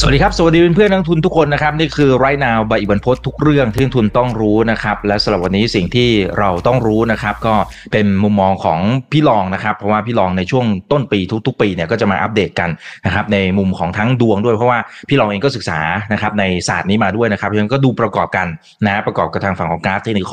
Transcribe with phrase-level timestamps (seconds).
[0.00, 7.54] สวัสดีครับ สวัสดีเพื่อนนักทุนทุกคนนะครับ นี่คือไรนาวใบอิบันพศทุกเรื่องที่นักทุนต้องรู้นะครับ และสำหรับวันนี้สิ่งที่เราต้องรู้นะครับ ก็
[7.92, 8.78] เป็นมุมมองของ
[9.12, 12.70] พี่รองนะครับ เพราะว่าพี่รองในช่วงต้นปีทุก ๆ ปีเนี่ยก็จะมาอัปเดตกัน
[13.06, 14.78] นะครับ ในมุมของทั้งดวงด้วยเพราะว่า
[15.08, 15.80] พี่รองเองก็ศึกษา
[16.12, 18.46] นะครับในศาสตร์นี้มาด้วยนะครับเพราะฉะนั้นก็ดูประกอบกัน
[18.86, 20.32] นะประกอบกับทางฝั่งของกราฟเทคนิค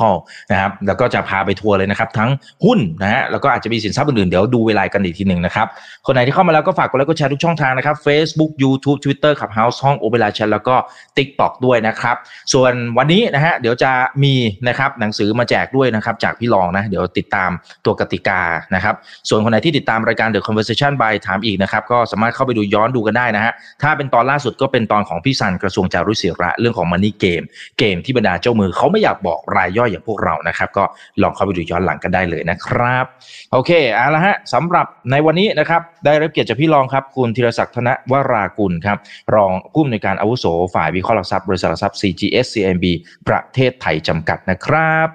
[0.50, 2.30] นะครับแล้วก็จะพาไปทัวร์เลยนะครับ ทั้ง
[2.64, 5.66] หุ้นนะฮะแล้วก็อาจจะมีสินทรัพย์อื่นๆเดี๋ยวดูเวลากันอีกทีหนึ่งนะครับ
[6.06, 10.76] คนไหนที่เข้ามาแล้วก็ฝากกดไลค์กดแชร์ทุกช่องทางนะครับ Facebook YouTube Twitter ขับ House ห้องโอเปร่าแชร์แล้วก็
[11.16, 12.16] TikTok ด้วยนะครับ
[12.52, 13.92] ส่วนวันนี้นะฮะเดี๋ยวจะ
[14.24, 14.34] มี
[14.68, 17.50] นะครับหนังสือมาแจกด้วยนะครับจากพี่รองนะเดี๋ยวติดตาม
[17.84, 18.42] ตัวกติกา
[18.74, 18.94] นะครับ
[19.28, 27.44] ส่วนคนไหนที่ติดตามรายการ The Conversation by ถามอีกนะครับก็สามารถเข้าไปดูย้อนดูกันได้นะฮะถ้าเป็นตอนล่าสุดก็เป็นตอนของพี่สันกระทรวงจารุศิระเรื่องของ Money Game
[27.78, 30.84] เกมที่บรรดาเจ้ามือเขาไม่อยากบอกรายย่อยอย่างพวกเรานะครับ ก็
[31.22, 33.04] ลองเข้าไปดูย้อนหลังกันได้เลยนะครับ
[33.52, 38.98] โอเคเอาละฮะสำหรับในวันนี้นะครับได้รับเกียรติจากพี่รองครับ คุณธีรศักดิ์ธนวรากุลครับ
[39.34, 40.44] รองผู้อำนวยการอาวุโส
[40.74, 42.84] ฝ่ายวิเคราะห์หลักทรัพย์บริษัทหลักทรัพย์ CGS CMB
[43.28, 45.08] ประเทศไทยจำกัดนะครับ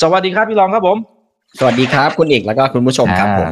[0.00, 0.98] สวัสดีครับพี่รองครับผม
[1.58, 3.50] สวัสดีครับคุณเอกแล้วก็คุณผู้ชมครับผม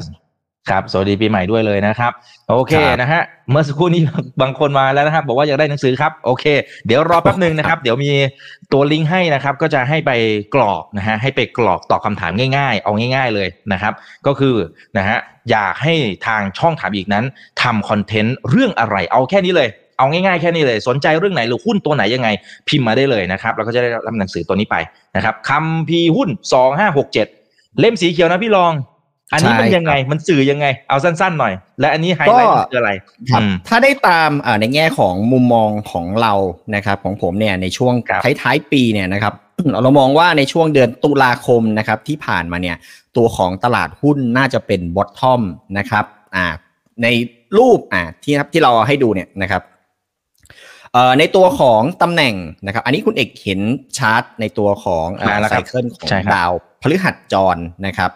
[0.70, 2.12] ครับสวัสดีปีใหม่ด้วยเลยนะครับ
[2.50, 4.02] โอเคครับนะฮะเมื่อสักครู่นี้
[4.42, 6.44] บางคนมาแล้วนะครับ บอกว่าอยากได้หนังสือครับโอเค
[6.86, 8.12] เดี๋ยวรอแป๊บหนึ่งนะครับ เดี๋ยวมี
[8.72, 10.10] ตัวลิงก์ให้นะครับ ก็จะให้ไป
[10.54, 13.92] กรอกนะฮะให้ไปกรอกตอบคำถามง่าย ๆ เอาง่าย ๆเลยนะครับ
[14.26, 14.54] ก็คือ
[14.98, 15.18] นะฮะ
[15.50, 15.94] อยากให้
[16.26, 17.24] ทางช่องถามอีกนั้น
[17.62, 19.68] ทำคอนเทนต์เรื่องอะไรเอาแค่นี้เลย
[20.00, 22.28] เอาง่ายๆแค่นี้เลย สนใจเรื่องไหนหรือหุ้นตัวไหนยังไง
[22.68, 24.76] พิมพ์มาได้เลยนะครับเราก็จะได้รับหนังสือตัวนี้ไป
[25.16, 27.26] นะครับคำพีร์หุ้นสองห้าหกเจ็ด
[27.80, 28.72] เล่มสีเขียวนะพี่รอง
[29.32, 32.90] อันนี้มันใช่ยังไงมันสื่อยังไง เอาสั้นๆหน่อย และอันนี้ไฮไลท์มันคืออะไร
[33.30, 36.34] ครับอืมถ้าได้ตามเอ่อในแง่ของมุมมองของเรา
[36.74, 39.34] นะครับ ของผมเนี่ยในช่วงครับท้ายๆปีเนี่ยนะครับ
[39.82, 42.76] เรามองว่าในช่วงเดือนตุลาคมนะครับที่ผ่านมาเนี่ย
[43.16, 45.42] ตัวของตลาดหุ้นน่าจะเป็นบอททอม
[45.78, 46.04] นะครับ
[46.36, 46.46] อ่า
[47.02, 47.06] ใน
[47.58, 49.69] รูปอ่าที่ครับที่เราให้ดูเนี่ยนะครับเอ่อ
[51.18, 52.34] ในตัวของตำแหน่ง
[52.66, 53.60] นะครับ อันนี้คุณเอกเห็น
[53.98, 56.52] ชาร์ตในตัวของมาแล้วไซครับเคิลของใช่ครับดาว
[56.82, 57.56] พฤหัสจร
[57.86, 58.10] นะครับ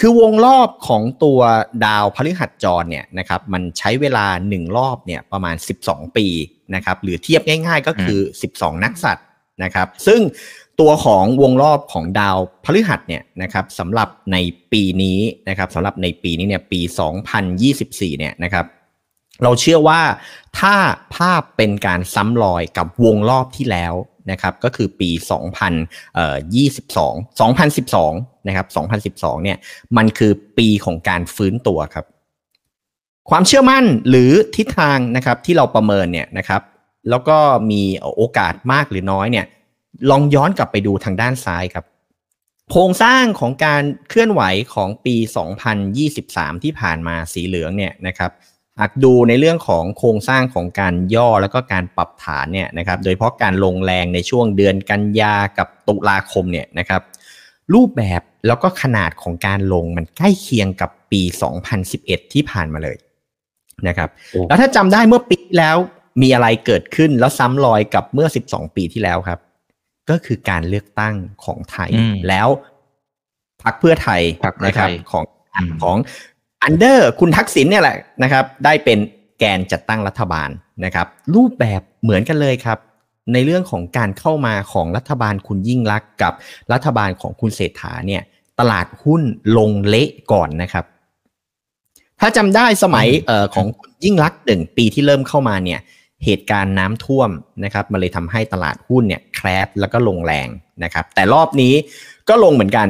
[0.00, 1.40] คือวงรอบของตัว
[1.86, 5.56] ดาวพฤหัสจรเนี่ยนะครับมันใช้เวลา 1 รอบเนี่ยประมาณ
[5.86, 6.26] 12 ปี
[6.74, 8.20] นะครับหรือเทียบง่ายๆก็คือ
[8.52, 9.26] 12 นักสัตว์
[9.62, 10.20] นะครับ ซึ่ง
[10.80, 14.36] ตัวของวงรอบของดาวพฤหัสเนี่ยนะครับสำหรับใน
[14.72, 15.18] ปีนี้
[15.48, 16.80] นะครับสำหรับในปีนี้เนี่ยปี
[17.50, 18.64] 2024เนี่ยนะครับ
[19.42, 20.00] เราเชื่อว่า
[20.58, 20.74] ถ้า
[21.16, 23.94] ภาพเป็นการซ้ำรอยกับวงรอบที่แล้ว
[24.30, 25.18] นะครับก็คือปี 2022
[27.40, 28.66] 2012 นะครับ
[29.14, 29.58] 2012 เนี่ย
[29.96, 32.06] มันคือปีของการฟื้นตัวครับ
[33.30, 36.62] ความเชื่อมั่นหรือทิศทางนะครับที่เราประเมินเนี่ยนะครับ
[37.10, 37.38] แล้วก็
[37.70, 37.82] มี
[38.16, 39.46] โอกาสมากหรือน้อยเนี่ย
[40.10, 41.84] ลองย้อนกลับไปดูทางด้านซ้ายครับ
[42.70, 44.42] โครงสร้างของการเคลื่อนไหว
[44.74, 45.16] ของปี
[45.90, 48.30] 2023 ที่ผ่านมาสีเหลืองเนี่ยนะครับ
[48.80, 57.02] หากดูในเรื่องของโครงสร้างของการย่อแล้วก็การปรับฐานเนี่ยนะครับโดยเฉพาะการลงแรงในช่วงเดือนกันยากับตุลาคมเนี่ยนะครับ
[57.74, 61.22] รูปแบบแล้วก็ขนาดของการลงมันใกล้เคียงกับปี
[61.78, 62.96] 2011 ที่ผ่านมาเลย
[63.88, 65.76] นะครับโอ้แล้วถ้าจำได้เมื่อปีที่แล้ว
[66.22, 69.40] มีอะไรเกิดขึ้นแล้วซ้ำรอยกับเมื่อ 12 ปีที่แล้วครับ
[70.10, 72.48] ก็คือการเลือกตั้งของไทยอืมแล้ว
[73.62, 75.24] พรรคเพื่อไทยพรรคเพื่อนะครัไทบยของ
[75.54, 75.96] อืมของ
[76.62, 78.98] อันเดอร์คุณทักษิณเนี่ยแหละนะครับ ได้เป็น
[79.38, 80.50] แกนจัดตั้งรัฐบาล
[80.84, 82.78] นะครับ รูปแบบเหมือนกันเลยครับ
[83.32, 86.32] ในเรื่องของการเข้ามาของรัฐบาลคุณยิ่งลักษณ์กับ
[86.72, 88.22] รัฐบาลของคุณเศรษฐาเนี่ย
[88.60, 89.22] ตลาดหุ้น
[89.58, 90.84] ลงเละก่อนนะครับ
[92.20, 95.80] ถ้าจำได้สมัยอืมเอ่อของคุณยิ่งลักษณ์หนึ่งปีที่เริ่มเข้ามาเนี่ย
[96.24, 97.30] เหตุการณ์น้ำท่วม
[97.64, 100.48] นะครับมันเลยทำให้ตลาดหุ้นเนี่ย crash แล้วก็ลงแรง
[100.84, 101.74] นะครับ แต่รอบนี้
[102.28, 102.88] ก็ลงเหมือนกัน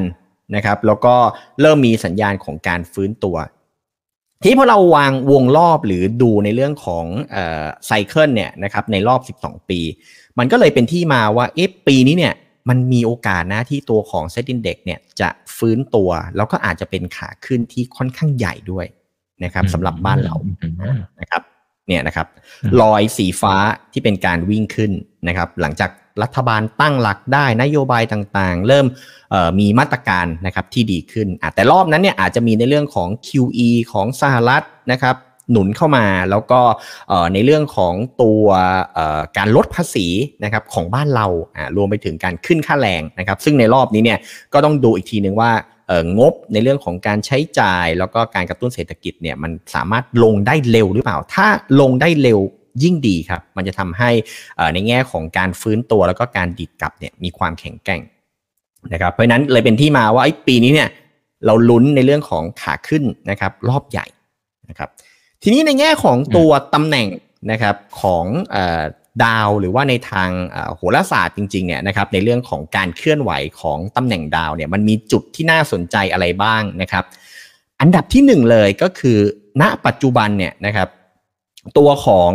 [0.57, 1.15] นะครับ แล้วก็
[1.61, 3.37] เริ่มมีสัญญาณของการฟื้นตัว
[4.41, 9.81] ทีนี้พอเราวางวงรอบหรือดูในเรื่องของเอ่อ cycle เนี่ยนะครับในรอบ 12 ปี
[10.39, 12.35] มันก็เลยเป็นที่มาว่าเอ๊ะปีนี้เนี่ย
[12.69, 18.87] มันมีโอกาสนะที่ตัวของ SET Index เนี่ยจะฟื้นตัว แล้วก็อาจจะเป็นขาขึ้นที่ค่อนข้างใหญ่ด้วย
[19.45, 21.43] นะครับสำหรับบ้านเราอืมนะครับ
[21.89, 22.27] เนี่ยนะครับ
[22.65, 23.55] อืมรอยสีฟ้า
[23.93, 24.93] ที่เป็นการวิ่งขึ้น
[25.29, 25.91] นะครับ หลังจาก
[26.23, 28.87] รัฐบาลตั้งหลักได้นโยบายต่างๆ เริ่ม
[29.59, 34.63] มีมาตรการนะครับที่ดีขึ้น แต่รอบนั้นเนี่ยอาจจะมีในเรื่องของ QE ของสหรัฐ
[34.93, 35.17] นะครับ
[35.53, 36.61] หนุนเข้ามาแล้วก็
[37.35, 38.45] ในเรื่องของตัว
[39.37, 40.07] การลดภาษี
[40.45, 41.27] นะครับของบ้านเรา
[41.77, 44.19] รวมไปถึงการขึ้นค่าแรงนะครับซึ่งในรอบนี้เนี่ย
[44.53, 45.53] ก็ต้องดูอีกทีหนึ่งว่า
[46.19, 51.47] งบในเรื่องของการใช้จ่าย แล้วก็การกระตุ้นเศรษฐกิจเนี่ยมันสามารถลงได้เร็วหรือเปล่า ถ้า
[51.81, 52.41] ลงได้เร็ว
[52.83, 54.11] ยิ่งดีครับ มันจะทำให้
[54.57, 58.03] เอ่อในแง่ของการฟื้นตัวแล้วก็การดีดกลับเนี่ยมีความแข็งแกร่ง
[58.93, 60.89] นะครับ เพราะฉะนั้นเลยเป็นที่มาว่าไอ้ปีนี้เนี่ย
[61.47, 64.07] เราลุ้นในเรื่องของขาขึ้นนะครับ รอบใหญ่
[64.69, 64.89] นะครับ
[65.43, 67.07] ทีนี้ในแง่ของตัวตำแหน่ง
[67.51, 68.25] นะครับของ
[69.25, 70.31] ดาวหรือว่าในทาง
[70.77, 73.31] โหราศาสตร์จริงๆเนี่ยนะครับในเรื่องของการเคลื่อนไหว
[73.61, 77.05] ของตำแหน่งดาวเนี่ยมันมีจุดที่น่าสนใจอะไรบ้างนะครับ
[77.81, 79.19] อันดับที่หนึ่งเลยก็คือ
[79.61, 80.89] ณปัจจุบันเนี่ยนะครับ
[81.79, 82.31] ตัวของ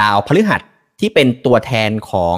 [0.00, 0.62] ดาวพฤหัส
[1.00, 2.36] ที่เป็นตัวแทนของ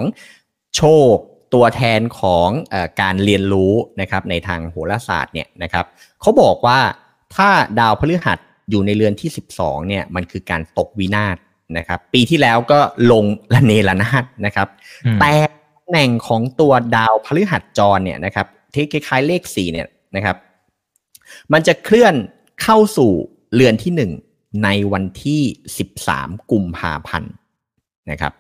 [0.77, 0.83] โช
[1.13, 1.15] ค
[1.55, 5.85] ตัวแทนของอการเรียนรู้นะครับในทางโหราศาสตร์เนี่ยนะครับ
[6.21, 6.79] เขาบอกว่า
[7.35, 7.49] ถ้า
[7.81, 8.39] ดาวพฤหัส
[8.71, 11.37] อยู่ในเรือนที่ 12เนี่ยมันคือการตกวินาศ
[11.79, 12.81] นะครับ ปีที่แล้วก็
[13.13, 13.25] ลง
[13.55, 14.69] ละเนระนาดนะครับ
[15.21, 15.33] แต่
[15.77, 20.37] ตำแหน่งของตัวดาวพฤหัสจรเนี่ยนะครับที่คล้ายๆเลขสี่เนี่ยนะครับ
[21.53, 22.15] มันจะเคลื่อน
[22.63, 23.13] เข้าสู่
[23.55, 24.11] เรือนที่หนึ่ง
[24.65, 25.43] ในวันที่
[25.79, 27.33] สิบสามกุมภาพันธ์
[28.11, 28.33] นะครับ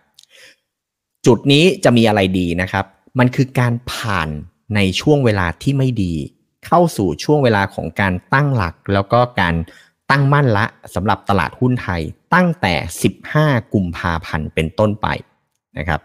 [1.26, 2.85] จุดนี้จะมีอะไรดีนะครับ
[3.19, 4.29] มันคือการผ่าน
[4.75, 6.14] ในช่วงเวลาที่ไม่ดี
[6.67, 9.55] เข้าสู่ช่วงเวลาของการตั้งหลัก แล้วก็การ
[10.11, 12.03] ตั้งมั่นละสำหรับตลาดหุ้นไทย
[12.35, 12.75] ตั้งแต่
[13.25, 15.09] 15 กุมภาพันธ์เป็นต้นไป
[15.79, 16.00] นะครับ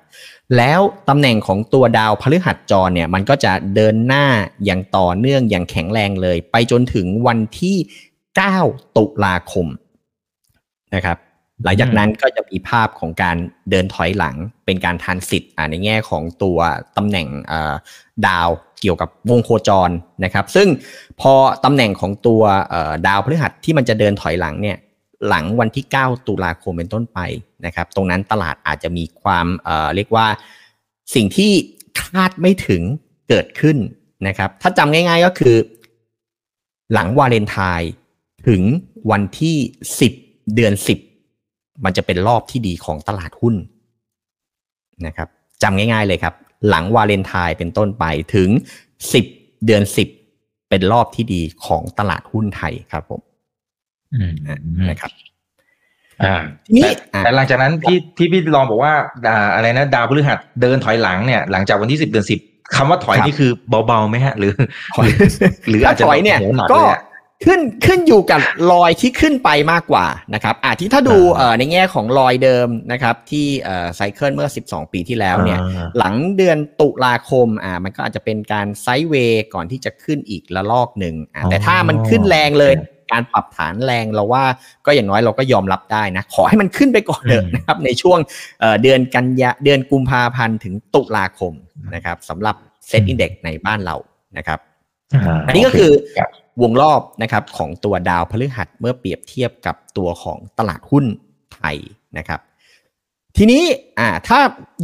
[0.58, 4.26] แล้วตำแหน่งของตัวดาวพฤหัสจรเนี่ยมันก็จะเดินหน้า
[4.66, 7.78] อย่างต่อเนื่องอย่างแข็งแรงเลย ไปจนถึงวันที่
[8.36, 9.68] 9 ตุลาคม
[10.96, 11.18] นะครับ
[11.64, 13.38] หลังจากนั้นก็จะมีภาพของการ
[13.70, 14.36] เดินถอยหลัง
[14.66, 16.58] เป็นการทานสิทธิ์ในแง่ของตัว
[16.98, 17.28] ตำแหน่ง
[18.28, 18.50] ดาว
[18.82, 19.90] เกี่ยวกับวงโคจร
[20.24, 20.68] นะครับ ซึ่ง
[21.22, 21.34] พอ
[21.66, 22.42] ตำแหน่งของตัว
[23.08, 24.78] ดาวพฤหัสที่มันจะเดินถอยหลังเนี่ย
[25.28, 27.20] หลังวันที่ 9 ตุลาคมเป็นต้นไป
[27.66, 30.28] นะครับ ตรงนั้นตลาดอาจจะมีความเเรียกว่า
[31.16, 31.52] สิ่งที่
[32.02, 32.82] คาดไม่ถึง
[33.30, 33.78] เกิดขึ้น
[34.28, 35.56] นะครับ ถ้าจำง่ายๆก็คือ
[36.94, 37.92] หลังวาเลนไทน์
[38.48, 38.62] ถึง
[39.12, 39.58] วันที่
[40.02, 40.74] 10 เดือน
[41.30, 43.56] 10มันจะเป็นรอบที่ดีของตลาดหุ้น
[45.06, 45.28] นะครับ
[45.64, 46.34] จำง่าย ๆเลยครับ
[46.70, 48.06] หลังวาเลนไทน์เป็นต้นไป
[48.36, 48.50] ถึง
[49.08, 49.84] 10เดือน
[50.28, 53.22] 10เป็นรอบที่ดีของตลาดหุ้นไทยครับผม
[54.90, 55.12] นะครับ
[56.24, 56.36] อ่า
[56.66, 56.90] ทีนี้
[57.24, 58.94] แต่หลังจากนั้นที่ที่พี่ลองบอกว่า
[59.56, 62.40] อะไรนะ ดาวพฤหัสเดินถอยหลังเนี่ย หลังจากวันที่สิบเดือนสิบ
[62.76, 63.52] คำว่าถอยนี่คือ
[63.88, 64.54] เบาๆไหมฮะ หรือ
[65.70, 66.40] หรืออาจจะถอยเนี่ย
[66.74, 66.82] ก็
[67.46, 68.42] ขึ้นขึ้นอยู่กับ
[68.72, 71.18] รอยที่ขึ้นไปมากกว่านะครับอาที่ถ้าดู
[71.58, 73.46] ในแง่ของรอยเดิมนะครับ ที่
[73.96, 75.60] cycle เมื่อ 12 ปีที่แล้วเนี่ย
[75.98, 81.16] หลังเดือนตุลาคมอ่ามันก็อาจจะเป็นการ sideway ก่อนที่จะขึ้นอีกระลอกหนึ่ง
[81.50, 82.74] แต่ถ้ามันขึ้นแรงเลย
[83.12, 84.44] การปรับฐานแรงเราว่า
[84.86, 88.20] ก็อย่างน้อยเราก็ยอมรับได้นะ ขอให้มันขึ้นไปก่อนเถอะนะครับในช่วง
[88.82, 91.54] เดือนกันยาเดือนกุมภาพันธ์ถึงตุลาคม
[91.96, 92.56] นะครับสำหรับ
[92.88, 93.96] SET Index ในบ้านเรา
[94.38, 94.60] นะครับ
[95.48, 95.92] อันนี้ก็คือ
[96.62, 101.06] วงรอบนะครับของตัวดาวพฤหัสเมื่อเปรียบเทียบกับตัวของตลาดหุ้น
[101.56, 101.78] ไทย
[102.18, 102.40] นะครับ
[103.38, 103.64] ทีนี้
[104.00, 104.40] อ่าถ้า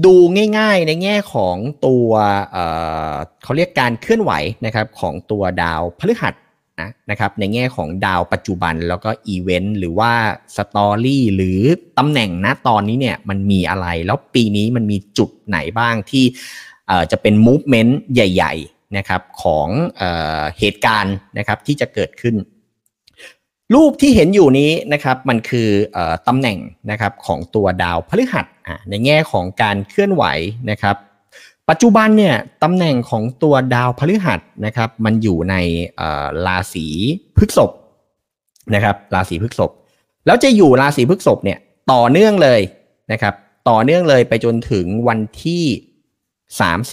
[0.06, 0.16] ดู
[0.58, 2.08] ง่ายๆในแง่ของตัว
[2.52, 2.66] เอ่
[3.12, 4.32] อเขาเรียกการเคลื่อนไหว
[4.66, 6.34] นะครับของตัวดาวพฤหัส
[6.82, 10.12] นะนะครับในแง่ของดาวปัจจุบันแล้วก็อีเวนต์หรือว่า
[10.56, 11.60] สตอรี่หรือ
[11.98, 16.26] ตำแหน่งณตอนนี้เนี่ยมันมีอะไร แล้วปีนี้มันมีจุดไหนบ้างที่
[17.12, 19.68] จะเป็นมูฟเมนต์ใหญ่ๆ นะครับของ
[19.98, 20.04] เอ
[20.60, 22.36] เหตุการณ์นะครับที่จะเกิดขึ้น
[23.74, 25.98] รูปที่เห็นอยู่นี้นะครับมันคืออ
[26.28, 26.58] ตำแหน่ง
[26.92, 28.46] นะครับของตัวดาวพฤหัส
[28.90, 30.24] ในแง่ของการเคลื่อนไหว
[30.72, 30.96] นะครับ
[31.70, 35.56] ปัจจุบันเนี่ยตำแหน่งของตัวดาวพฤหัสนะครับมันอยู่ใน
[36.46, 36.86] ราศี
[37.36, 37.72] พฤษภ
[38.74, 39.72] นะครับราศีพฤษภ
[40.26, 41.60] แล้วจะอยู่ราศีพฤษภเนี่ย
[41.92, 42.62] ต่อเนื่องเลย
[43.12, 43.34] นะครับ
[43.70, 45.64] ต่อเนื่องเลยไปจนถึงวันที่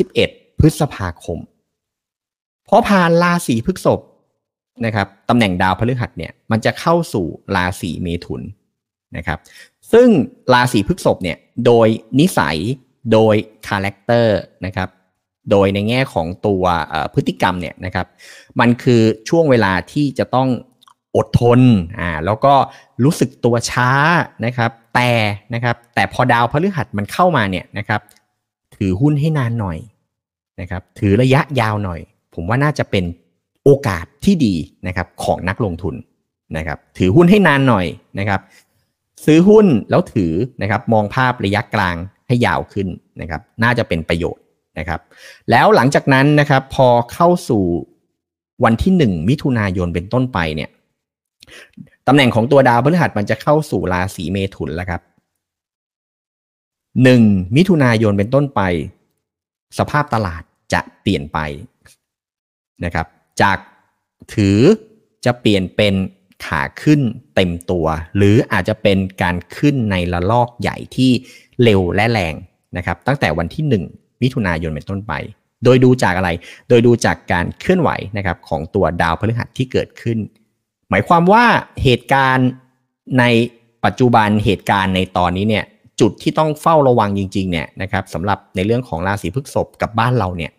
[0.06, 1.38] 31 พฤษภาคม
[2.70, 4.00] พอผ่านราศีพฤษภ
[4.84, 8.42] นะครับตำแหน่งดาวพฤหัสเนี่ยมันจะเข้าสู่ราศีเมถุน
[9.16, 9.38] นะครับ
[9.92, 10.08] ซึ่ง
[10.52, 11.88] ราศีพฤษภเนี่ยโดย
[12.20, 12.58] นิสัย
[13.12, 13.34] โดย
[13.66, 14.88] character นะครับ
[15.50, 16.62] โดยในแง่ของตัว
[17.14, 18.06] พฤติกรรมเนี่ยนะครับ
[18.60, 20.48] มันคือช่วงเวลาที่จะต้อง
[21.16, 21.60] อดทน
[21.98, 22.54] อ่าแล้วก็
[23.04, 23.90] รู้สึกตัวช้า
[24.46, 25.10] นะครับแต่
[25.54, 28.00] นะครับแต่พอดาวพฤหัสมันเข้ามาเนี่ยนะครับ
[28.76, 29.78] ถือหุ้นให้นานหน่อย
[30.60, 32.00] นะครับถือระยะยาวหน่อย
[32.34, 33.04] ผมว่าน่าจะเป็น
[33.64, 34.54] โอกาสที่ดี
[34.86, 35.94] นะครับของนักลงทุน
[36.56, 37.86] นะครับ ถือหุ้นให้นานหน่อย
[38.18, 38.40] นะครับ
[39.24, 40.32] ซื้อหุ้นแล้วถือ
[40.62, 41.96] นะครับมองภาพระยะกลาง
[42.28, 42.88] ให้ยาวขึ้น
[43.20, 44.42] นะครับ น่าจะเป็นประโยชน์
[44.78, 45.00] นะครับ
[45.50, 47.64] แล้วหลังจากนั้นนะครับพอเข้าสู่
[48.64, 50.70] วันที่หนึ่งมิถุนายนเป็นต้นไปเนี่ย
[52.06, 55.00] ตำแหน่งของตัวดาวพฤหัสมันจะเข้าสู่ราศีเมถุนแล้วครับ
[57.02, 57.22] หนึ่ง
[57.56, 58.60] มิถุนายนเป็นต้นไป
[59.78, 61.38] สภาพตลาดจะเปลี่ยนไป
[62.84, 63.06] นะครับ
[63.42, 63.58] จาก
[64.34, 64.58] ถือ
[65.24, 65.94] จะเปลี่ยนเป็น
[66.44, 67.00] ขาขึ้น
[67.34, 71.10] เต็มตัว หรืออาจจะเป็นการขึ้นในระลอกใหญ่ที่
[71.62, 72.34] เร็วและแรง
[72.76, 75.12] นะครับ ตั้งแต่วันที่ 1 มิถุนายนเป็นต้นไป
[75.64, 76.30] โดยดูจากอะไร
[76.68, 80.18] โดยดูจากการเคลื่อนไหวนะครับของตัวดาวพฤหัสที่เกิดขึ้น
[80.90, 81.44] หมายความว่า
[81.82, 82.48] เหตุการณ์
[83.18, 83.24] ใน
[83.84, 85.64] ปัจจุบันเหตุการณ์ในตอนนี้เนี่ย
[86.00, 90.52] จุดที่ต้องเฝ้าระวังจริงๆเนี่ยนะครับสำหรับในเรื่องของราศีพฤษภกับบ้านเราเนี่ย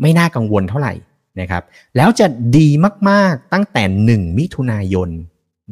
[0.00, 0.92] ไม่น่ากังวลเท่าไหร่
[1.40, 1.62] นะครับ
[1.96, 2.26] แล้วจะ
[2.56, 2.68] ดี
[3.10, 5.10] มากๆตั้งแต่ 1 มิถุนายน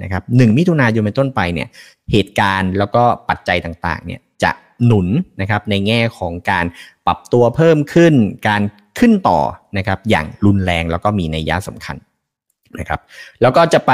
[0.02, 1.68] นะครับหมิถุนายนเป็นต้นไปเนี่ย
[2.12, 4.50] เหตุการณ์แล้วก็ปัจจัยต่างๆเนี่ยจะ
[4.84, 5.08] หนุน
[5.40, 6.64] นะครับในแง่ของการ
[7.06, 8.14] ปรับตัวเพิ่มขึ้น
[8.48, 8.62] การ
[8.98, 9.40] ขึ้นต่อ
[9.78, 11.96] นะครับอย่างรุนแรงแล้วก็มีในยะสำคัญ
[12.78, 13.00] นะครับ
[13.42, 13.92] แล้วก็จะไป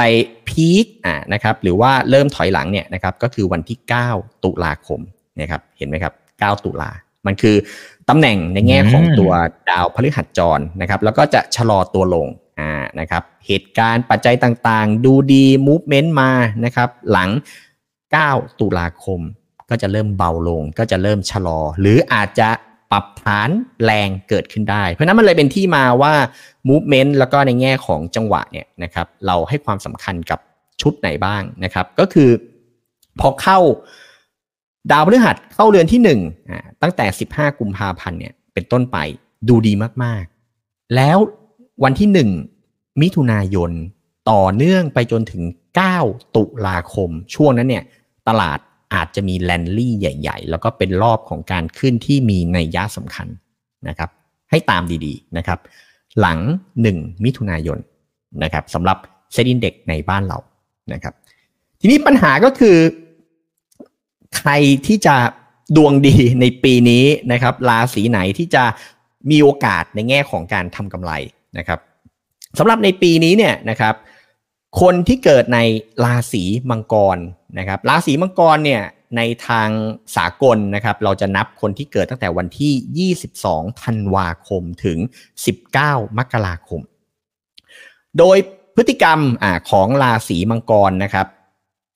[0.49, 3.77] พีคอ่านะครับหรือว่าเริ่มถอยหลังเนี่ยนะครับก็คือวันที่
[4.11, 4.99] 9 ตุลาคม
[5.41, 6.91] นะครับเห็นไหมครับ 9 ตุลา
[7.27, 7.55] มันคือ
[8.13, 9.31] ตำแหน่งในแง่ของตัว
[9.69, 12.27] ดาวพฤหัสจรนะครับ แล้วก็จะชะลอตัวลง
[12.59, 16.31] อ่านะครับเหตุการณ์ปัจจัยต่างๆ ดูดีมูฟเมนต์มา
[16.65, 17.29] นะครับ หลัง
[17.99, 19.19] 9 ตุลาคม
[19.69, 22.49] ก็จะเริ่มเบาลง ก็จะเริ่มชะลอ หรืออาจจะ
[22.91, 23.49] ปรับฐาน
[23.83, 26.13] แรงเกิดขึ้นได้ เพราะนั้นมันเลยเป็นที่มาว่า
[26.69, 30.39] movement แล้วก็ในแง่ของจังหวะเนี่ยนะครับ เราให้ความสำคัญกับ
[30.81, 32.29] ชุดไหนบ้างนะครับ ก็คือ
[33.19, 33.59] พอเข้า
[34.89, 36.19] ดาวพฤหัสเข้าเรือนที่หนึ่ง
[36.81, 38.97] ตั้งแต่ 15 กุมภาพันธ์เนี่ยเป็นต้นไป
[39.47, 39.73] ดูดี
[40.03, 41.17] มากๆ แล้ว
[41.83, 42.29] วันที่หนึ่ง
[43.01, 43.71] มิถุนายน
[44.31, 45.43] ต่อเนื่องไปจนถึง
[45.89, 47.83] 9 ตุลาคม ช่วงนั้นเนี่ย
[48.27, 48.59] ตลาด
[48.93, 53.27] อาจจะมีแลนลี่ใหญ่ ๆ แล้วก็เป็นรอบของการขึ้นที่มีในยะสำคัญ
[53.87, 54.09] นะครับ
[54.49, 55.59] ให้ตามดีๆนะครับ
[56.19, 56.39] หลัง
[56.81, 57.77] 1 มิถุนายน
[58.43, 58.97] นะครับสำหรับ
[59.33, 60.39] เซ็นดินเด็กในบ้านเรา
[60.93, 61.13] นะครับ
[61.81, 62.77] ทีนี้ปัญหาก็คือ
[64.37, 64.51] ใคร
[64.87, 65.15] ที่จะ
[65.77, 68.63] ดวงดีในปีนี้นะครับราศีไหนที่จะ
[69.31, 71.11] มีโอกาสในแง่ของการทำกำไร
[71.57, 71.79] นะครับ
[72.57, 73.95] สำหรับในปีนี้เนี่ยนะครับ
[74.81, 75.59] คนที่เกิดใน
[76.03, 77.17] ราศีมังกร
[77.59, 78.83] นะครับ ราศีมังกรเนี่ย
[79.17, 79.69] ในทาง
[80.15, 84.97] สากลนะครับ เราจะนับคนที่เกิดตั้งแต่วันที่ 22 ธันวาคมถึง
[85.57, 86.81] 19 มกราคม
[88.17, 88.37] โดย
[88.75, 91.27] พฤติกรรมอของราศีมังกรนะครับ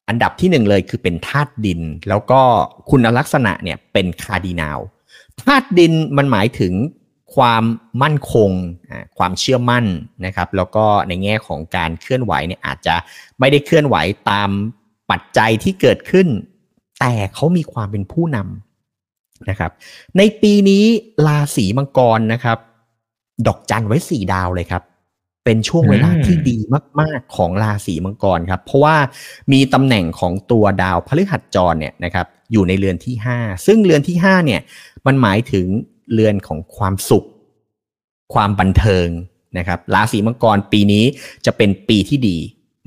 [0.10, 2.42] อันดับที่หนึ่งเลยคือเป็นธาตุดิน แล้วก็
[2.90, 4.80] คุณลักษณะเนี่ยเป็นคาร์ดินาล
[5.42, 6.74] ธาตุดินมันหมายถึง
[7.36, 7.64] ความ
[8.04, 8.52] มั่นคง
[9.18, 9.86] ความเชื่อมั่น
[10.26, 12.96] นะครับ แล้วก็ในแง่ของการเคลื่อนไหวเนี่ยอาจจะ
[13.40, 13.96] ไม่ได้เคลื่อนไหว
[14.30, 14.50] ตาม
[15.12, 16.28] ปัจจัยที่เกิดขึ้น
[17.00, 19.72] แต่เขามีความเป็นผู้นำนะครับ
[20.18, 20.84] ในปีนี้
[21.28, 22.58] ราศีมังกรนะครับ
[23.48, 24.84] ดอกจันไว้สี่ดาวเลยครับ
[25.46, 26.58] เป็นช่วงเวลาที่ดี
[27.00, 28.98] มาก ๆ ของราศีมังกรครับ เพราะว่า
[29.52, 34.62] มีตำแหน่งของตัวดาวพฤหัสจรเนี่ยนะครับอยู่ในเรือนที่ห้าซึ่งเรือนที่ห้าเนี่ย
[35.06, 35.68] มันหมายถึง
[36.14, 37.28] เรือนของความสุข
[38.34, 39.08] ความบันเทิง
[39.58, 41.04] นะครับราศีมังกรปีนี้
[41.46, 42.38] จะเป็นปีที่ดี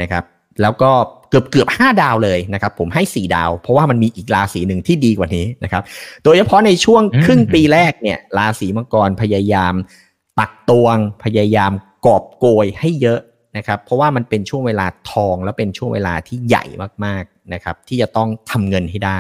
[0.02, 0.24] นะครับ
[0.62, 0.90] แล้วก็
[1.30, 5.82] เกือบเกือบห้าดาวเลยนะครับ ผมให้สี่ดาว เพราะว่ามันมีอีกราศีหนึ่งที่ดีกว่านี้นะครับ
[6.24, 9.74] โดยเฉพาะในช่วงครึ่งปีแรกเนี่ยราศีมังกรพยายาม
[10.38, 11.72] ตักตวงพยายาม
[12.06, 13.20] กอบโกยให้เยอะ
[13.56, 16.64] นะครับเพราะว่ามันเป็นช่วงเวลาทองและเป็นช่วงเวลาที่ใหญ่
[17.04, 19.18] มากๆนะครับที่จะต้องทำเงินให้ได้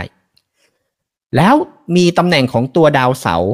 [1.36, 1.54] แล้ว
[1.96, 3.52] มีตำแหน่งของตัวดาวเสาร์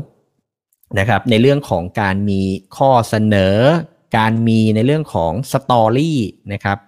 [0.98, 2.40] นะครับในเรื่องของการมี
[2.76, 3.56] ข้อเสนอ
[4.16, 6.18] การมีในเรื่องของสตอรี่
[6.52, 6.78] นะครับ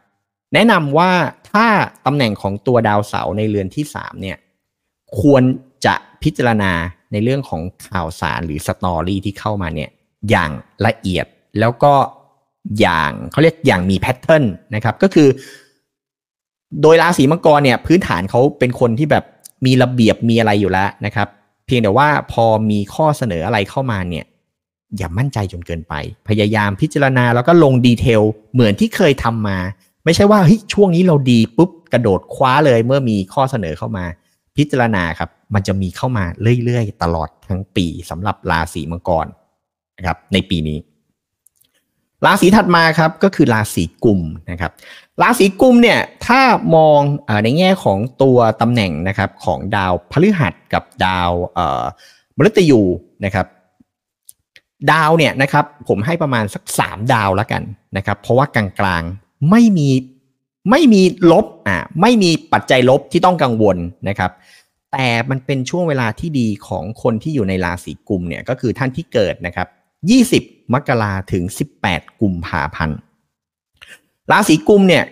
[0.54, 1.12] แนะนำว่า
[1.52, 1.66] ถ้า
[2.06, 4.36] ตำแหน่งของตัวดาวเสาร์ในเรือนที่3เนี่ย
[5.20, 5.42] ควร
[5.86, 6.72] จะพิจารณา
[7.12, 9.90] ในเรื่องของข่าวสารหรือ story ที่เข้ามาเนี่ย
[10.30, 10.50] อย่าง
[10.86, 11.26] ละเอียด
[11.60, 11.94] แล้วก็
[12.80, 15.28] อย่างเขาเรียกอย่างมี pattern นะครับ ก็คือ
[16.82, 19.24] โดยราศีมังกรเนี่ย พื้นฐานเขาเป็นคนที่แบบ
[19.66, 21.28] มีระเบียบมีอะไรอยู่แล้วนะครับ
[21.66, 24.24] เพียงแต่ว่าพอมีข้อเสนออะไรเข้ามาเนี่ย
[24.96, 25.94] อย่ามั่นใจจนเกินไป
[26.28, 29.58] พยายามพิจารณาแล้วก็ลง detail เหมือนที่เคยทำมา
[30.04, 34.04] ไม่ใช่ว่าเฮ้ยช่วงนี้เราดีปุ๊บกระโดดคว้าเลยเมื่อมีข้อเสนอเข้ามา
[34.56, 36.24] พิจารณาครับ มันจะมีเข้ามา
[36.64, 39.26] เรื่อยๆ ตลอดทั้งปีสำหรับราศีมังกร
[39.96, 40.78] นะครับในปีนี้
[42.26, 44.72] ราศีถัดมาครับก็คือราศีกุมนะครับ
[45.22, 46.40] ราศีกุมเนี่ยถ้า
[46.76, 51.30] มองอในแง่ของตัวตำแหน่งนะครับของดาวพฤหัสกับดาว
[52.36, 52.82] มฤตยู
[53.24, 53.46] นะครับ
[54.92, 57.62] ดาวเนี่ยนะครับผมให้ประมาณสักสามดาวแล้วกัน
[57.96, 59.88] นะครับเพราะว่ากลางๆไม่มี
[60.70, 61.02] ไม่มี
[61.32, 63.76] ลบอ่าไม่มีปัจจัยลบที่ต้องกังวล
[64.08, 64.30] นะครับ
[64.92, 69.68] แต่มันเป็นช่วงเวลาที่ดีของคนที่อยู่ในราศีกุมภ์เนี่ยก็คือท่านที่เกิดนะครับ
[70.14, 71.44] 20 มกราถึง
[71.82, 72.98] 18 กุมภาพันธ์
[74.30, 75.04] ราศีกุมภ์เนี่ย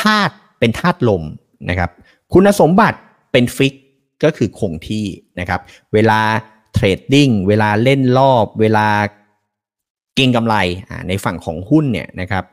[0.00, 1.24] ธาตุเป็นธาตุลม
[1.68, 1.90] นะครับ
[2.32, 2.98] คุณสมบัติ
[3.32, 3.74] เป็น fix
[4.24, 5.06] ก็คือคงที่
[5.40, 5.60] นะครับ
[5.94, 6.20] เวลา
[6.72, 8.88] trading เวลาเล่นรอบ เวลา
[10.14, 10.56] เก็งกำไร
[11.08, 12.44] ในฝั่งของหุ้นเนี่ยนะครับ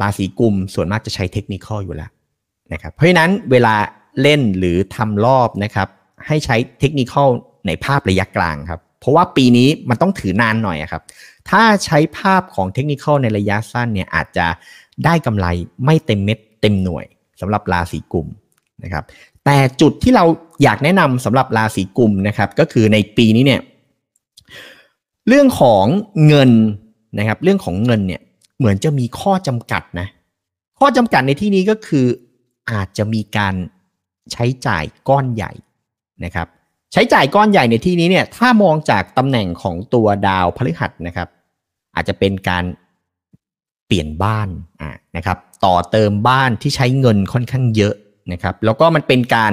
[0.00, 2.10] ราศีกุมส่วนมากจะใช้เทคนิคอยู่แล้ว
[2.72, 3.74] นะครับ เพราะฉะนั้นเวลา
[4.22, 5.88] เล่นหรือทำรอบนะครับ
[6.26, 7.14] ให้ใช้เทคนิค
[7.66, 11.02] ในภาพระยะกลางครับ เพราะว่าปีนี้มันต้องถือนานหน่อยครับ
[11.50, 14.46] ถ้าใช้ภาพของเทคนิคในระยะสั้นเนี่ยอาจจะ
[15.04, 15.46] ได้กำไร
[15.84, 17.04] ไม่เต็มเม็ดเต็มหน่วย
[17.40, 18.26] สำหรับราศีกุม
[18.82, 19.04] นะครับ
[19.44, 20.24] แต่จุดที่เรา
[20.62, 23.60] อยากแนะนำสำหรับราศีกุมนะครับ ก็คือในปีนี้เนี่ย
[25.28, 25.84] เรื่องของ
[26.26, 26.50] เงิน
[27.18, 28.20] นะครับ เรื่องของเงินเนี่ย
[28.58, 30.08] เหมือนจะมีข้อจำกัดนะ
[30.78, 32.06] ข้อจำกัดในที่นี้ก็คือ
[32.70, 33.54] อาจจะมีการ
[34.32, 35.52] ใช้จ่ายก้อนใหญ่
[36.24, 36.48] นะครับ
[36.94, 41.28] ใช้จ่ายก้อนใหญ่ในที่นี้เนี่ยถ้ามองจากตำแหน่งของตัวดาวพฤหัสนะครับ
[41.94, 42.64] อาจจะเป็นการ
[43.86, 44.48] เปลี่ยนบ้าน
[44.80, 47.94] อ่านะครับ ต่อเติมบ้านที่ใช้เงินค่อนข้างเยอะ
[48.32, 49.52] นะครับ แล้วก็มันเป็นการ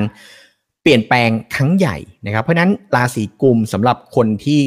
[0.82, 4.60] เปลี่ยนแปลงครั้งใหญ่นะครับ เพราะนั้นราศีกุมสำหรับคนที่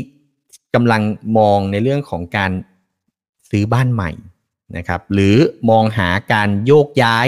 [0.74, 1.02] กำลัง
[1.38, 2.52] มองในเรื่องของการ
[3.50, 4.10] ซื้อบ้านใหม่
[4.76, 5.36] นะครับหรือ
[5.70, 7.26] มองหาการโยกย้าย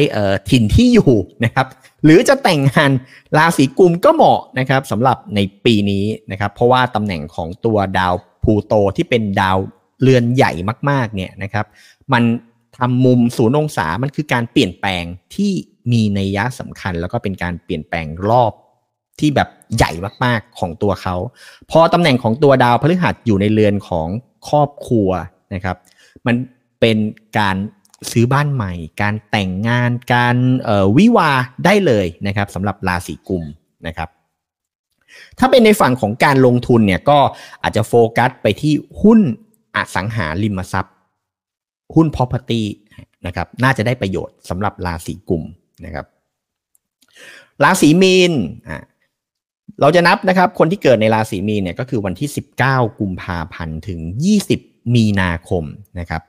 [0.51, 1.13] ถิ่นที่อยู่
[1.45, 1.67] นะครับ
[2.05, 2.91] หรือจะแต่งงาน
[3.37, 9.59] ราศีกุมก็เหมาะนะครับสำหรับในปีนี้นะครับเพราะว่าตำแหน่งของตัวดาวพูโตที่เป็นดาว
[10.03, 10.53] เรือนใหญ่
[10.91, 11.67] มากๆเนี่ยนะครับ
[12.13, 12.23] มัน
[12.79, 15.53] ทำมุมศูนย์องศามันคือการเปลี่ยนแปลงที่
[15.93, 18.53] มีนัยยะสำคัญ แล้วก็เป็นการเปลี่ยนแปลงรอบ
[19.19, 19.91] ที่แบบใหญ่
[20.25, 21.17] มากๆของตัวเขา
[21.71, 24.09] พอตำแหน่งของตัวดาวพฤหัสอยู่ในเรือนของ
[24.49, 25.09] ครอบครัว
[25.55, 25.77] นะครับ
[26.27, 26.35] มัน
[26.81, 26.97] เป็น
[27.39, 27.57] การ
[28.11, 30.37] ซื้อบ้านใหม่ การแต่งงาน การ
[30.97, 31.31] วิวา
[31.65, 33.45] ได้เลยนะครับสำหรับราศีกุม
[33.87, 34.09] นะครับ
[35.39, 37.19] ถ้าเป็นในฝั่งของการลงทุนเนี่ยก็
[37.63, 39.21] อาจจะโฟกัสไปที่หุ้น
[39.77, 40.95] อสังหาริมทรัพย์
[41.95, 42.63] หุ้น property
[43.27, 45.43] นะครับน่าจะได้ประโยชน์สำหรับราศีกุม
[45.85, 46.07] นะครับ
[47.63, 48.33] ราศีมีน
[48.69, 48.79] อ่า
[49.81, 52.29] เราจะนับนะครับ คนที่เกิดในราศีมีนเนี่ยก็คือวันที่
[52.65, 54.01] 19 กุมภาพันธ์ถึง
[54.49, 55.65] 20 มีนาคม
[56.01, 56.23] นะครับ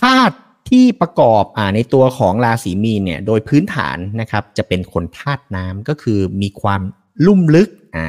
[0.00, 0.36] ธาตุ
[0.70, 6.82] ที่ประกอบอ่าในตัวของราศีมีนเนี่ยโดยพื้นฐานนะครับจะเป็นคนธาตุน้ำก็คือมีความ
[7.26, 8.06] ลุ่มลึกอ่า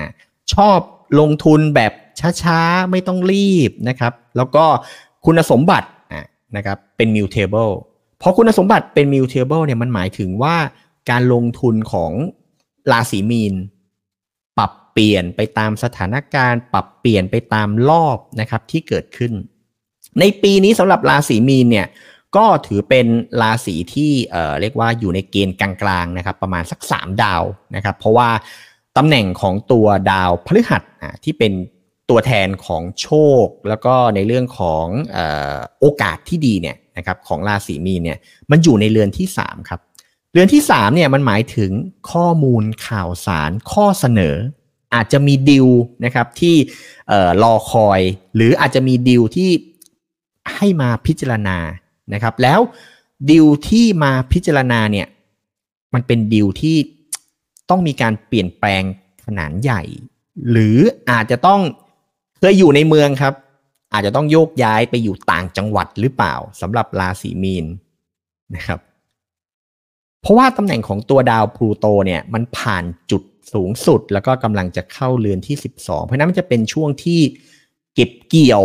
[0.53, 0.79] ชอบ
[1.19, 1.91] ลงทุนแบบ
[2.43, 4.65] ช้าๆ ไม่ต้องรีบนะครับแล้วก็
[5.25, 6.21] คุณสมบัติอ่า
[6.55, 7.73] นะครับเป็น mutable
[8.21, 10.55] พอคุณสมบัติเป็น mutable เนี่ยมันหมายถึงว่า
[11.09, 12.11] การลงทุนของ
[12.91, 13.53] ราศีมีน
[14.57, 19.33] ปรับเปลี่ยนไปตามสถานการณ์ ปรับเปลี่ยนไปตามรอบนะครับที่เกิดขึ้น
[20.19, 21.87] ในปีนี้สำหรับราศีมีนเนี่ย
[22.35, 23.07] ก็ถือเป็น
[23.41, 27.43] ราศีที่เอ่อเรียกว่าอยู่ในเกณฑ์กลางๆนะครับประมาณสัก 3 ดาว
[27.75, 28.29] นะครับเพราะว่า
[28.97, 31.53] ตำแหน่งของตัวดาวพฤหัสอะที่เป็น
[32.09, 33.09] ตัวแทนของโช
[33.43, 35.17] ค แล้วก็ในเรื่องของอ
[35.79, 38.17] โอกาสที่ดีเนี่ยนะครับของราศีมีนเนี่ย
[38.51, 39.79] มันอยู่ในเรือนที่ 3 ครับ
[40.31, 41.71] เรือนที่3เนี่ยมันหมายถึง
[42.11, 44.35] ข้อมูลข่าวสารข้อเสนอ
[44.93, 45.67] อาจจะมีดิว
[46.05, 46.55] นะครับที่
[47.43, 48.01] รอคอย
[48.35, 49.49] หรืออาจจะมีดิวที่
[50.55, 51.57] ให้มาพิจารณา
[52.13, 52.59] นะครับ แล้ว
[53.29, 55.07] ดิวที่มาพิจารณาเนี่ย
[55.93, 56.77] มันเป็นดิวที่
[57.69, 58.83] ต้องมีการเปลี่ยนแปลง
[59.25, 59.81] ขนาดใหญ่
[60.49, 60.77] หรือ
[61.09, 61.61] อาจจะต้อง
[62.39, 63.33] เคยอยู่ในเมืองครับ
[63.93, 67.65] อาจจะต้องโยกย้ายไปอยู่ต่างจังหวัดหรือเปล่าสำหรับราศีมีน
[68.55, 68.79] นะครับ
[70.21, 77.21] เพราะว่าตำแหน่งของตัวดาวพลูโตเนี่ยมันผ่านจุดสูงสุด แล้วก็กำลังจะเข้าเรือนที่ 12 เพราะนั้นมันจะเป็นช่วงที่
[77.95, 78.63] เก็บเกี่ยว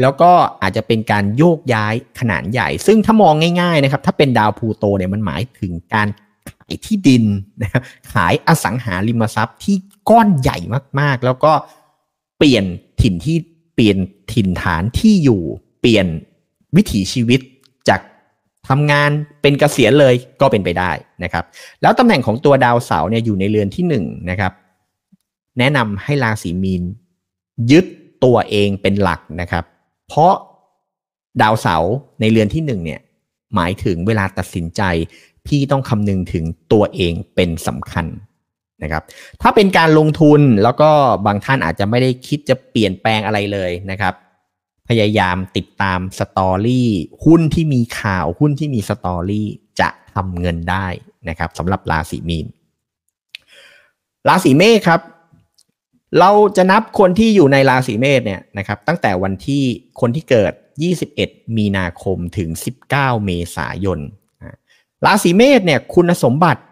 [0.00, 0.30] แล้วก็
[0.62, 6.08] อาจจะเป็นการโยกย้ายขนาดใหญ่ ซึ่งถ้ามองง่ายๆนะครับ ถ้าเป็นดาวพูโตเนี่ยมันหมายถึงการ
[6.50, 7.24] ขายที่ดิน
[7.62, 7.82] นะครับ
[8.12, 9.76] ขายอสังหาริมทรัพย์ที่
[10.10, 10.58] ก้อนใหญ่
[11.00, 11.52] มากๆ แล้วก็
[12.38, 12.64] เปลี่ยน
[13.02, 13.36] ถิ่นที่
[13.74, 13.98] เปลี่ยน
[14.32, 15.42] ถิ่นฐานที่อยู่
[15.80, 16.06] เปลี่ยน
[16.76, 17.40] วิถีชีวิต
[17.88, 18.00] จาก
[18.68, 19.10] ทำงาน
[19.42, 20.90] เป็นเกษียณเลยก็เป็นไปได้
[21.24, 21.44] นะครับ
[21.82, 24.52] แล้วตำแหน่งของตัวดาวเสาร์เนี่ยอยู่ในเรือนที่หนึ่งนะครับ
[25.58, 26.82] แนะนำให้ราศีมีน
[27.70, 27.86] ยึด
[28.24, 29.64] ตัวเองเป็นหลักนะครับ
[30.08, 30.34] เพราะ
[31.42, 33.00] ดาวเสาร์ในเรือนที่หนึ่งเนี่ย
[33.54, 34.82] หมายถึงเวลาตัดสินใจ
[35.46, 38.06] พี่ต้องคำนึงถึงตัวเองเป็นสำคัญ
[38.82, 39.02] นะครับ
[39.42, 40.90] ถ้าเป็นการลงทุนแล้วก็
[41.26, 44.14] บางท่านอาจจะไม่ได้คิดจะเปลี่ยนแปลงอะไรเลยนะครับ
[44.88, 46.88] พยายามติดตามสตอรี่
[47.24, 49.46] หุ้นที่มีข่าวหุ้นที่มีสตอรี่
[49.80, 50.86] จะทำเงินได้
[51.28, 52.46] นะครับสำหรับราศีมีน
[54.28, 55.00] ราศีเมษครับ
[56.20, 59.62] เราจะนับคนที่อยู่ในราศีเมษเนี่ยนะครับตั้งแต่วันที่
[60.00, 60.52] คนที่เกิด
[61.04, 62.48] 21 มีนาคมถึง
[62.88, 64.00] 19 เมษายน
[65.06, 66.62] ราศีเมษเนี่ยคุณสมบัติ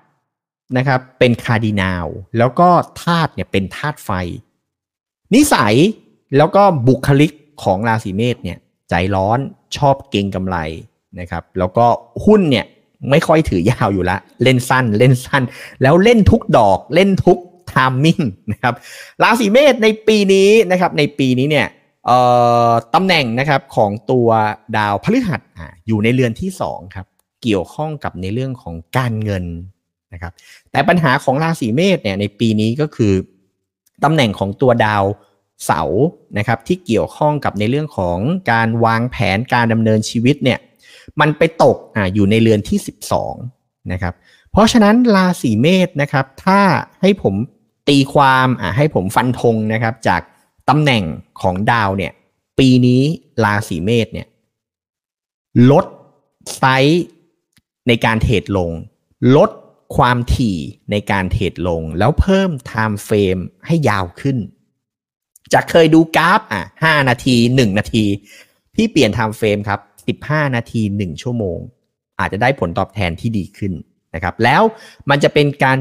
[0.76, 2.06] นะครับเป็นคาร์ดินาล
[2.38, 2.68] แล้วก็
[3.02, 4.10] ธาตุเนี่ยเป็นธาตุไฟ
[5.34, 5.74] นิสัย
[6.36, 8.58] แล้วก็บุคลิกของราศีเมษเนี่ย
[8.90, 9.38] ใจร้อน
[9.76, 10.56] ชอบเก่งกำไร
[11.20, 11.86] นะครับแล้วก็
[12.26, 12.66] หุ้นเนี่ย
[13.10, 15.42] ไม่ค่อยถือยาวอยู่ละ เล่นสั้นเล่นสั้น
[15.82, 17.38] แล้วเล่นทุกดอกเล่นทุก
[17.76, 18.20] ทามมิ่ง
[18.52, 18.74] นะครับ
[19.22, 21.68] ราศีเมษในปีนี้นะครับในปีนี้เนี่ย
[22.94, 24.28] ตำแหน่งนะครับของตัว
[24.76, 25.40] ดาวพฤหัส
[25.86, 27.06] อยู่ในเรือนที่2ครับ
[27.42, 29.44] เกี่ยวข้องกับในเรื่องของการเงิน
[30.12, 30.32] นะครับ
[30.70, 33.12] แต่ปัญหาของราศีเมษเนี่ยในปีนี้ก็คือ
[34.04, 35.04] ตำแหน่งของตัวดาว
[35.64, 36.04] เสาร์
[36.38, 38.18] นะครับที่เกี่ยวข้องกับในเรื่องของ
[38.52, 40.58] การวางแผนการดำเนินชีวิตเนี่ย
[41.20, 42.78] มันไปตกอ่าอยู่ในเรือนที่
[43.34, 44.14] 12นะครับ
[44.52, 46.60] เพราะฉะนั้นราศีเมษนะครับถ้า
[47.00, 47.34] ให้ผม
[47.88, 50.22] ตีความอ่าให้ผมฟันธงนะครับ จาก
[50.68, 51.04] ตำแหน่ง
[51.40, 52.12] ของดาวเนี่ย
[52.58, 53.02] ปีนี้
[53.44, 54.26] ราศีเมษเนี่ย
[55.70, 55.86] ลด
[56.56, 57.04] ไซส์
[57.88, 58.70] ในการเทรดลง
[59.36, 59.50] ลด
[59.96, 60.58] ความถี่
[60.90, 64.36] ในการเทรดลง แล้วเพิ่ม time frame ให้ยาวขึ้น
[65.52, 68.04] จากเคยดูกราฟอะห้านาทีหนึ่งนาที
[68.74, 71.58] พี่เปลี่ยน time frame ครับสิบห้านาทีหนึ่งชั่วโมง
[72.18, 73.72] อาจจะได้ผลตอบแทนที่ดีขึ้น
[74.14, 74.62] นะครับ แล้ว
[75.10, 75.78] มันจะเป็นการ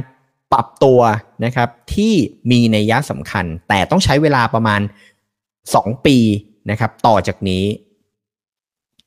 [0.53, 0.99] ปรับตัว
[1.45, 2.13] นะครับที่
[2.51, 4.81] มีในยะสำคัญ แต่ต้องใช้เวลาประมาณ
[5.43, 6.17] 2 ปี
[6.69, 7.63] นะครับต่อจากนี้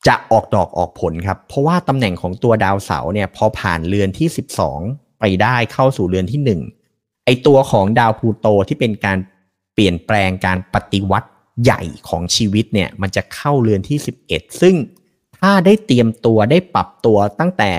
[0.07, 4.29] จะออกดอกออกผลครับ เพราะว่าตำแหน่งของตัวดาวเสาร์เนี่ยพอผ่านเรือนที่
[4.75, 9.19] 12 ไปได้เข้าสู่เรือนที่ 1 ไอตัวของดาวพลูโตที่เป็นการ
[9.75, 11.29] เปลี่ยนแปลงการปฏิวัติ
[11.63, 13.99] ใหญ่ของชีวิตเนี่ยมันจะเข้าเรือนที่
[14.29, 14.75] 11 ซึ่ง
[15.39, 17.73] ถ้าได้เตรียมตัวได้ปรับตัวตั้งแต่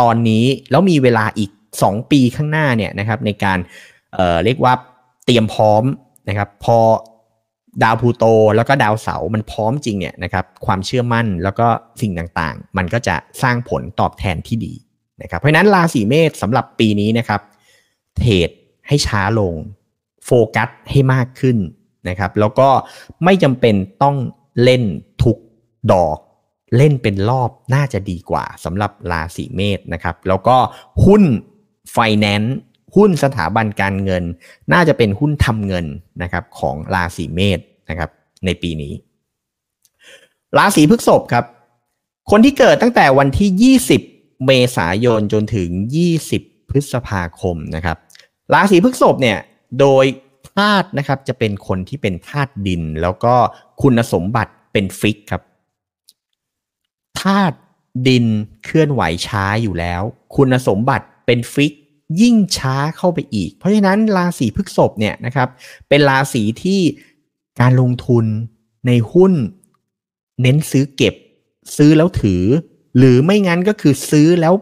[0.00, 1.50] ตอนนี้แล้วมีเวลาอีก
[1.82, 3.58] 2 ปีข้างหน้าเนี่ยนะครับในการ
[4.14, 4.72] เเรียกว่า
[5.26, 5.84] เตรียมพร้อม
[6.28, 6.78] นะครับพอ
[7.82, 8.24] ดาวพูโต
[8.56, 11.66] แล้วก็ดาวเสา มันพร้อมจริงเนี่ยนะครับความเชื่อมั่นแล้วก็
[12.00, 14.74] สิ่งต่างๆ มันก็จะสร้างผลตอบแทนที่ดี
[15.22, 17.40] นะครับเพราะนั้นราศีเมษสำหรับปีนี้นะครับ
[18.18, 18.50] เทรด
[18.88, 19.54] ให้ช้าลง
[20.24, 21.58] โฟกัสให้มากขึ้น
[22.08, 22.68] นะครับแล้วก็
[23.24, 24.16] ไม่จำเป็นต้อง
[24.62, 24.82] เล่น
[25.22, 25.36] ทุก
[25.92, 26.18] ดอก
[26.76, 30.56] เล่นเป็นรอบน่าจะดีกว่าสำหรับราศีเมษนะครับแล้วก็
[31.04, 31.22] หุ้น
[31.94, 32.56] ไฟแนนซ์
[32.96, 34.24] หุ้นสถาบันการเงิน
[34.72, 35.86] น่าจะเป็นหุ้นทำเงิน
[36.22, 38.10] นะครับของราศีเมษนะครับ
[38.44, 38.92] ในปีนี้
[40.56, 41.44] ราศีพฤษภครับ
[42.30, 43.76] คนที่เกิดตั้งแต่วันที่
[44.06, 45.68] 20 เมษายนจนถึง
[46.20, 47.96] 20 พฤษภาคมนะครับ
[48.52, 49.38] ราศีพฤษภเนี่ย
[49.80, 50.04] โดย
[50.54, 53.34] ธาตุนะครับจะเป็นคนที่เป็นธาตุดิน แล้วก็
[53.82, 55.42] คุณสมบัติเป็นฟิกครับ
[57.22, 57.56] ธาตุ
[58.08, 58.26] ดิน
[58.64, 60.02] เคลื่อนไหวช้าอยู่แล้ว
[60.36, 61.72] คุณสมบัติเป็นฟิก
[62.20, 65.48] ยิ่งช้าเข้าไปอีก เพราะฉะนั้นราศีพฤษภเนี่ยนะครับ
[65.88, 66.80] เป็นราศีที่
[67.60, 68.24] การลงทุน
[68.86, 69.32] ในหุ้น
[70.42, 71.14] เน้นซื้อเก็บ
[71.76, 72.44] ซื้อแล้วถือ
[72.98, 74.54] หรือไม่งั้นก็คือซื้อแล้ว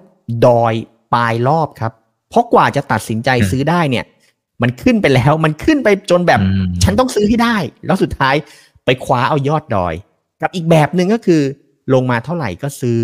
[0.47, 0.75] ดอย
[1.15, 1.93] ปลายรอบครับ
[2.29, 4.05] เพราะกว่าจะตัดสินใจซื้อได้เนี่ย
[4.63, 8.35] มันขึ้นไปแล้วมันขึ้นไปจนแบบอืมฉันต้องซื้อให้ได้ แล้วสุดท้าย
[8.85, 9.95] ไปคว้าเอายอดดอย
[10.41, 11.43] กับอีกแบบหนึ่งก็คือ
[11.95, 13.01] ลงมาเท่าไหร่ก็ซื้อ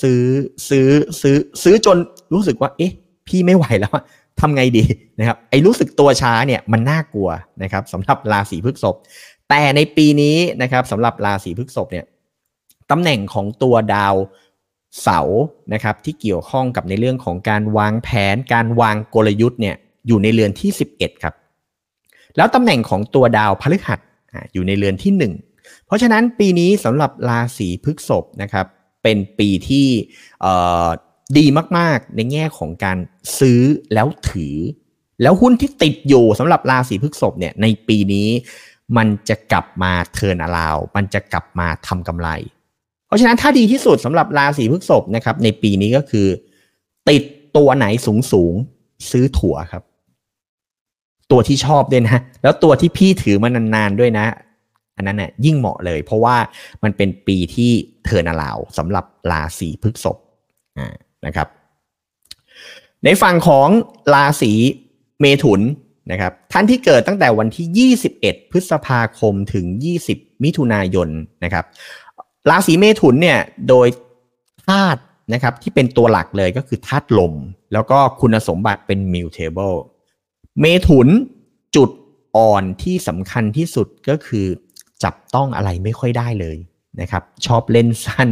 [0.00, 0.22] ซื้อ
[0.68, 0.88] ซื้อ
[1.20, 1.96] ซื้อ ซื้อจน
[2.34, 2.92] รู้สึกว่า เอ๊ะ
[3.32, 4.04] พี่ไม่ไหวแล้วอะ
[4.40, 4.84] ทำไงดี
[5.18, 7.30] นะครับไอ้รู้สึกตัวช้าเนี่ยมันน่ากลัว
[7.62, 8.96] นะครับสำหรับราศีพฤษภ
[9.48, 12.04] แต่ในปีนี้นะครับสำหรับราศีพฤษภเนี่ย
[12.90, 14.14] ตำแหน่งของตัวดาว
[15.02, 15.20] เสา
[15.72, 21.34] นะครับที่เกี่ยวข้องกับในเรื่องของการวางแผน การวางกลยุทธ์เนี่ยอยู่ในเรือนที่ 11 ครับ
[22.36, 24.00] แล้วตำแหน่งของตัวดาวพฤหัส
[24.52, 25.12] อยู่ในเรือนที่
[25.52, 28.66] 1 เพราะฉะนั้นปีนี้สำหรับราศีพฤษภนะครับ
[29.02, 29.86] เป็นปีที่
[31.38, 31.46] ดี
[31.78, 32.98] มากๆ ในแง่ของการ
[33.38, 33.60] ซื้อ
[33.94, 34.56] แล้วถือ
[35.22, 38.28] แล้วหุ้นที่ติดอยู่สำหรับราศีพฤษภเนี่ยในปีนี้
[38.96, 42.28] มันจะกลับมาเทิร์นอราว มันจะกลับมาทำกำไร
[43.06, 46.28] เพราะฉะนั้นถ้าดีที่สุดสำหรับราศีพฤษภนะครับ ในปีนี้ก็คือ
[47.08, 47.22] ติด
[47.56, 48.54] ตัวไหนสูงสูง
[49.10, 49.82] ซื้อถั่วครับ
[51.30, 54.26] ตัวที่ชอบด้วยนะ แล้วตัวที่พี่ถือมานานๆด้วยนะ
[54.96, 56.36] อันนั้นน่ะยิ่งเหมาะเลย เพราะว่า
[56.82, 57.70] มันเป็นปีที่
[58.04, 60.16] เทิร์นอราวสำหรับราศีพฤษภ
[60.78, 60.94] อ่า
[61.26, 61.48] นะครับ
[63.04, 63.68] ในฝั่งของ
[64.14, 64.52] ราศี
[65.20, 65.60] เมถุน
[66.10, 69.66] นะครับท่านที่เกิดตั้งแต่วันที่ 21 พฤษภาคมถึง
[70.04, 71.08] 20 มิถุนายน
[71.44, 71.64] นะครับ
[72.50, 73.88] ราศีเมถุนเนี่ยโดย
[74.66, 75.00] ธาตุ
[75.32, 77.34] นะครับที่เป็นตัวหลักเลยก็คือธาตุลม
[77.72, 79.76] แล้วก็คุณสมบัติเป็น mutable
[80.60, 81.08] เมถุน
[81.76, 81.90] จุด
[82.36, 84.46] อ่อนที่สำคัญที่สุดก็คือ
[85.04, 86.56] จับต้องอะไรไม่ค่อยได้เลย
[87.00, 88.28] นะครับชอบเล่นสั้น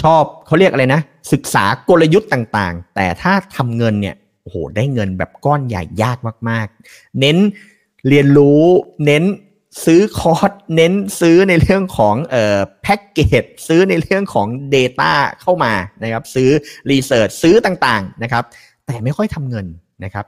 [0.00, 1.00] ชอบเขาเรียกอะไรนะ
[1.32, 7.36] ศึกษากลยุทธ์ต่างๆ แต่ถ้าทำเงินเนี่ยโอ้โหได้เงินแบบก้อนใหญ่ยากมากๆ เน้น
[8.08, 8.62] เรียนรู้
[9.06, 9.24] เน้น
[9.84, 15.72] ซื้อคอร์สเน้นซื้อในเรื่องของเอ่อแพ็กเกจซื้อในเรื่องของ Data เข้ามา
[16.02, 16.50] นะครับซื้อ
[16.90, 18.44] รีเสิร์ชซื้อต่างๆนะครับ
[18.86, 19.66] แต่ไม่ค่อยทำเงิน
[20.04, 20.24] นะครับ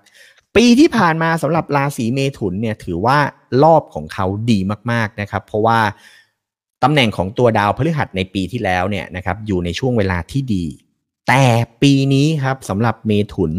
[0.57, 3.19] ปีที่ผ่านมาสำหรับราศีเมถุนเนี่ยถือว่า
[3.63, 4.59] รอบของเขาดี
[4.91, 5.81] มากๆนะครับเพราะว่า
[6.85, 10.65] ตำแหน่งของตัวดาวพฤหัสในปีที่แล้วเนี่ยนะครับอยู่ในช่วงเวลาที่ดี
[11.29, 11.43] แต่
[11.83, 13.53] ปีนี้ครับสำหรับเมถุน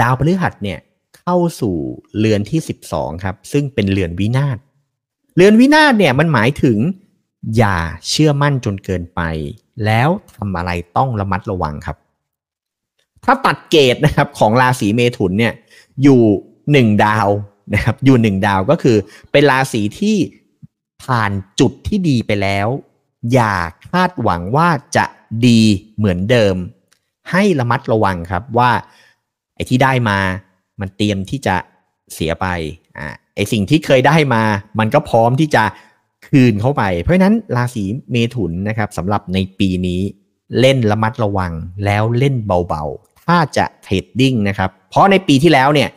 [0.00, 0.78] ดาวพฤหัสเนี่ย
[1.18, 1.76] เข้าสู่
[2.18, 2.60] เรือนที่
[2.90, 4.58] 12ครับซึ่งเป็นเรือนวินาศ
[5.36, 6.78] เรือนวินาศเนี่ยมันหมายถึง
[7.56, 7.76] อย่า
[8.08, 9.20] เชื่อมั่นจนเกินไป
[9.84, 11.96] แล้วทำอะไรต้องระมัดระวังครับ
[13.24, 15.52] ถ้าตัดเกรดนะครับของราศีเมถุนเนี่ย
[16.02, 16.22] อยู่
[16.72, 17.28] หนึ่งดาว
[17.74, 18.96] นะครับอยู่หนึ่งดาวก็คือ
[19.32, 20.16] เป็นราศีที่
[21.04, 22.68] ผ่านจุดที่ดีไปแล้ว
[23.32, 23.54] อย่า
[23.90, 25.04] คาดหวังว่าจะ
[25.46, 25.60] ดี
[25.96, 26.56] เหมือนเดิม
[27.30, 28.70] ให้ระมัดระวังครับว่า
[29.54, 30.18] ไอ้ที่ได้มา
[30.80, 31.56] มันเตรียมที่จะ
[32.14, 32.46] เสียไป
[32.98, 34.42] อ่าไอ้สิ่งที่เคยได้มา
[34.78, 35.64] มันก็พร้อมที่จะ
[36.28, 40.00] คืนเข้าไป เพราะฉะนั้นราศีเมถุนนะครับสำหรับในปีนี้
[40.60, 41.52] เล่นระมัดระวัง
[41.84, 45.88] แล้วเล่นเบาๆ ถ้าจะเทรดดิ้งนะครับ เพราะในปีที่แล้วเนี่ย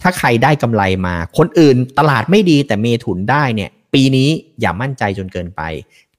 [0.00, 4.28] ถ้าใครได้กำไรมา คนอื่นตลาดไม่ดีแต่เมถุนได้เนี่ย ปีนี้
[4.60, 5.62] อย่ามั่นใจจนเกินไป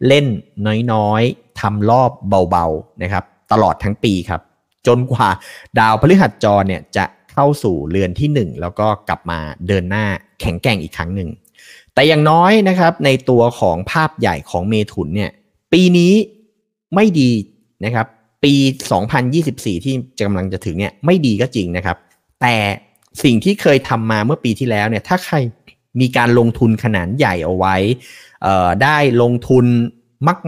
[0.07, 0.25] เล่น
[0.93, 2.11] น้อยๆทำรอบ
[2.49, 4.41] เบาๆนะครับตลอดทั้งปีครับ
[4.87, 5.27] จนกว่า
[5.79, 10.05] ดาวพฤหัสจรเนี่ยจะเข้าสู่เรือนที่ 1 แล้วก็กลับมาเดินหน้า
[10.41, 11.29] แข็งแกร่งอีกครั้งหนึ่ง
[11.93, 15.31] แต่อย่างน้อยนะครับในตัวของภาพใหญ่ของเมถุนเนี่ย
[15.73, 16.13] ปีนี้
[16.95, 17.31] ไม่ดี
[17.85, 18.07] นะครับ
[18.43, 18.53] ปี
[19.19, 19.93] 2024 ที่
[20.25, 21.97] กำลังจะถึงเนี่ยไม่ดีก็จริงนะครับ
[22.41, 22.55] แต่
[23.23, 25.35] สิ่งที่เคยทำมาเมื่อปีที่แล้วเนี่ยถ้าใคร
[25.99, 27.75] มีการลงทุนขนาดใหญ่เอาไว้
[28.83, 29.65] ได้ลงทุน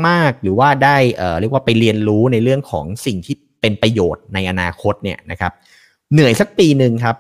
[0.07, 0.97] มาก ๆ หรือว่าได้
[1.39, 5.51] เรียกว่าไปเรียนรู้ในเรื่องของสิ่งที่เป็นประโยชน์ในอนาคตเนี่ยนะครับ
[6.13, 7.15] เหนื่อยสักปีหนึ่งครับ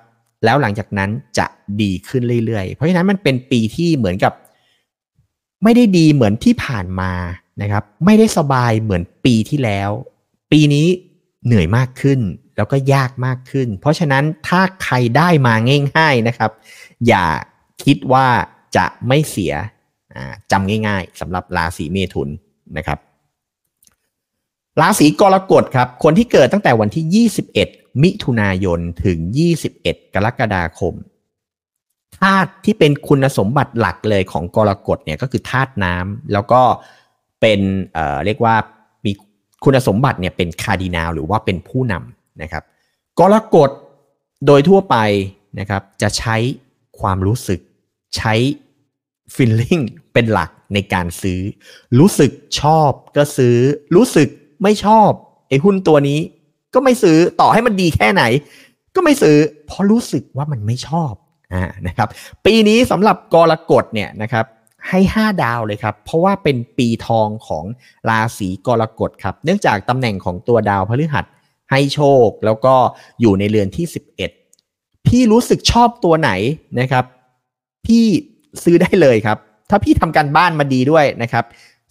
[0.45, 1.45] แล้วหลังจากนั้นจะ
[1.81, 4.33] ดีขึ้นเรื่อย ๆ เพราะฉะนั้นมันเป็นปีที่เหมือนกับ
[5.63, 7.13] ไม่ได้ดีเหมือนที่ผ่านมา
[7.61, 9.89] นะครับ ไม่ได้สบายเหมือนปีที่แล้ว
[10.51, 10.87] ปีนี้
[11.45, 12.19] เหนื่อยมากขึ้น
[12.57, 15.53] แล้วก็ยากมากขึ้น เพราะฉะนั้นถ้าใครได้มา
[15.97, 16.51] ง่าย ๆนะครับ
[17.07, 17.25] อย่า
[17.83, 18.27] คิดว่า
[18.77, 19.53] จะไม่เสีย
[20.51, 22.29] จำง่ายๆสำหรับราศีเมถุน
[22.77, 22.99] นะครับ
[24.81, 27.27] ราศีกรกฎครับ คนที่เกิดตั้งแต่วันที่
[27.59, 29.17] 21 มิถุนายนถึง
[29.67, 30.93] 21 กรกฎาคม
[32.19, 36.61] ธาตุที่เป็นคุณสมบัติหลักเลยของกรกฎเนี่ยก็คือธาตุน้ำแล้วก็
[37.41, 37.59] เป็น
[37.93, 38.55] เอ่อเรียกว่า
[39.05, 39.11] มี
[39.63, 42.63] คุณสมบัติเนี่ยเป็นคาร์ดินาลหรือว่าเป็นผู้นำนะครับ
[43.19, 43.69] กรกฎ
[44.45, 44.95] โดยทั่วไป
[45.59, 46.35] นะครับจะใช้
[46.99, 47.59] ความรู้สึก
[48.15, 48.33] ใช้
[49.35, 51.39] feeling เป็นหลักในการซื้อ
[51.99, 53.57] รู้สึกชอบก็ซื้อ
[53.95, 54.27] รู้สึก
[54.63, 55.09] ไม่ชอบ
[55.49, 56.19] ไอ้หุ้นตัวนี้
[56.73, 58.23] ก็ไม่ซื้อต่อให้มันดีแค่ไหน
[58.95, 61.13] ก็ไม่ซื้อ เพราะรู้สึกว่ามันไม่ชอบ
[61.53, 62.07] อ่านะครับ
[62.45, 64.45] ปีนี้สำหรับกรกฎเนี่ยนะครับ
[64.89, 67.65] ให้ 5 ดาวเลยครับ เพราะว่าเป็นปีทองของ
[68.09, 71.25] ราศีกรกฎครับ เนื่องจากตำแหน่งของตัวดาวพฤหัส
[71.71, 72.75] ให้โชคแล้วก็
[73.21, 73.85] อยู่ในเรือนที่
[74.47, 76.31] 11 พี่รู้สึกชอบตัวไหน
[76.79, 77.05] นะครับ
[77.85, 78.05] พี่
[78.63, 79.37] ซื้อได้เลยครับ
[79.69, 81.45] ถ้าพี่ทำการบ้านมาดีด้วยนะครับ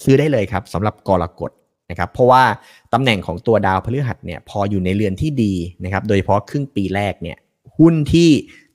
[0.05, 1.51] ซื้อได้เลยครับสำหรับกรกฎ
[1.91, 2.45] นะครับ เพราะว่า
[2.93, 7.37] ตำแหน่งของตัวดาวพฤหัสเนี่ยพออยู่ในเรือนที่ดีนะครับ โดยเฉพาะครึ่งปีแรกเนี่ย
[7.79, 8.31] หุ้นที่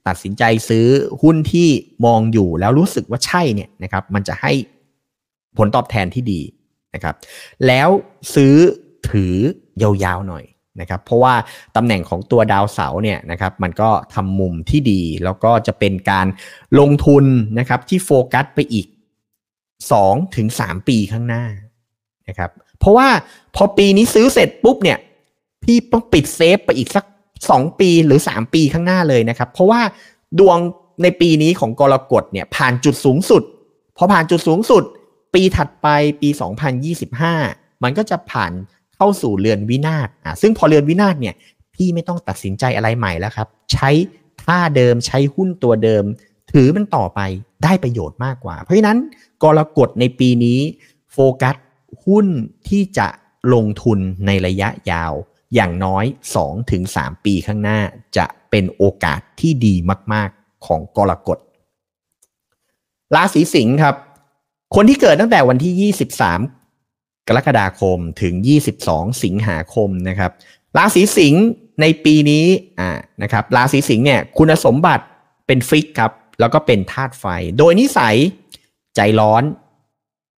[0.08, 0.88] ตัดสินใจซื้อ
[1.22, 1.68] หุ้นที่
[2.06, 4.54] มองอยู่แล้วรู้สึกว่าใช่เนี่ยนะครับ มันจะให้
[5.58, 6.42] ผลตอบแทนที่ดี
[6.96, 7.16] นะครับ
[7.68, 7.90] แล้ว
[8.36, 8.56] ซื้อ
[9.10, 9.36] ถือ
[9.82, 10.44] ยาวๆหน่อย
[10.80, 11.34] นะครับเพราะว่า
[11.76, 16.28] ตำแหน่งของตัวดาวเสาเนี่ยนะครับมันก็ทำมุมที่ดี แล้วก็จะเป็นการ
[16.80, 17.26] ลงทุน
[17.60, 18.88] นะครับที่โฟกัสไปอีก
[19.82, 21.44] 2ถึง3ปีข้างหน้า
[22.28, 23.08] นะครับเพราะว่า
[23.56, 24.98] พอปีนี้ซื้อเสร็จปุ๊บเนี่ย
[25.64, 27.06] พี่ต้องปิดเซฟไปอีกสัก
[27.42, 29.82] 2 ปีหรือ 3 ปีข้างหน้าเลยนะครับ เพราะว่า
[30.40, 30.58] ดวง
[31.04, 33.44] ในปีนี้ของกรกฎเนี่ยผ่านจุดสูงสุด
[33.98, 34.84] พอผ่านจุดสูงสุด
[35.34, 35.88] ปีถัดไป
[36.22, 36.30] ปี
[37.06, 38.52] 2025 มันก็จะผ่าน
[38.96, 41.36] เข้าสู่เรือนวินาศอะซึ่งพอเรือนวินาศเนี่ย
[41.76, 43.90] พี่ไม่ต้องตัดสินใจอะไรใหม่แล้วครับ ใช้
[44.44, 46.04] ท่าเดิมใช้หุ้นตัวเดิม
[46.52, 47.20] ถือมันต่อไป
[47.64, 48.98] ได้ประโยชน์มากกว่า เพราะฉะนั้น
[49.44, 50.60] กรกฎในปีนี้
[51.14, 51.56] โฟกัส
[52.06, 52.28] หุ้น
[52.70, 53.08] ที่จะ
[53.54, 55.14] ลงทุนในระยะยาว
[55.56, 56.06] อย่างน้อย
[56.66, 57.80] 2-3 ปีข้างหน้า
[58.18, 59.76] จะเป็นโอกาสที่ดี
[60.14, 61.38] มาก ๆ ของกรกฎ
[63.16, 63.96] ราศีสิงห์ครับ
[64.76, 65.94] คนที่เกิดตั้งแต่วันที่
[66.34, 66.65] 23
[67.28, 68.34] กรกฎาคมถึง
[68.80, 70.32] 22 สิงหาคมนะครับ
[70.78, 71.44] ราศีสิงห์
[71.82, 72.46] ในปีนี้
[72.80, 72.90] อ่า
[73.22, 75.06] นะครับ ราศีสิงห์เนี่ยคุณสมบัติ
[75.48, 77.26] เป็น fix ครับ แล้วก็เป็นธาตุไฟ
[77.58, 78.16] โดยนิสัย
[78.96, 79.44] ใจร้อน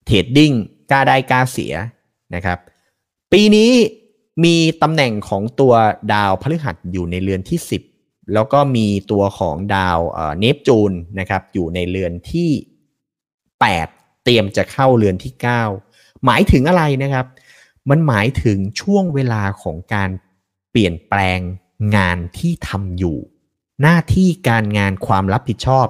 [0.05, 0.51] trading
[0.91, 1.73] กล้าได้กล้าเสีย
[2.35, 2.59] นะครับ
[3.31, 3.71] ปีนี้
[4.43, 5.73] มีตำแหน่งของตัว
[6.13, 7.59] ดาวพฤหัสอยู่ในเรือนที่
[7.95, 9.99] 10 แล้วก็มีตัวของดาว
[10.39, 12.49] เนปจูนนะครับ อยู่ในเรือนที่
[13.57, 15.33] 8 เตรียมจะเข้าเรือนที่
[15.65, 15.86] 9
[16.25, 17.25] หมายถึงอะไรนะครับ
[17.89, 20.09] มันหมายถึงช่วงเวลาของการ
[20.71, 21.39] เปลี่ยนแปลง
[21.95, 23.17] งานที่ทำอยู่
[23.81, 25.87] หน้าที่การงานความรับผิดชอบ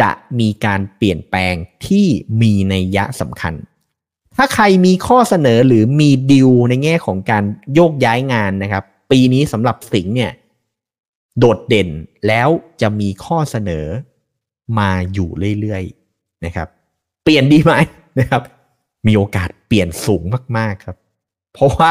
[0.00, 0.10] จะ
[0.40, 1.54] มีการเปลี่ยนแปลง
[1.86, 2.06] ที่
[2.40, 3.54] มีนัยยะสำคัญ
[4.36, 10.32] ถ้าใครมีข้อเสนอหรือมีดิวในแง่ของการโยกย้ายงานนะครับ ปีนี้สำหรับสิงห์เนี่ย
[11.38, 11.88] โดดเด่น
[12.26, 12.48] แล้ว
[12.80, 13.86] จะมีข้อเสนอ
[14.78, 16.68] มาอยู่เรื่อยๆนะครับ
[17.24, 17.72] เปลี่ยนดีไหม
[18.18, 18.42] นะครับ
[19.06, 20.22] มีโอกาสเปลี่ยนสูง
[20.56, 20.96] มากๆครับ
[21.54, 21.88] เพราะว่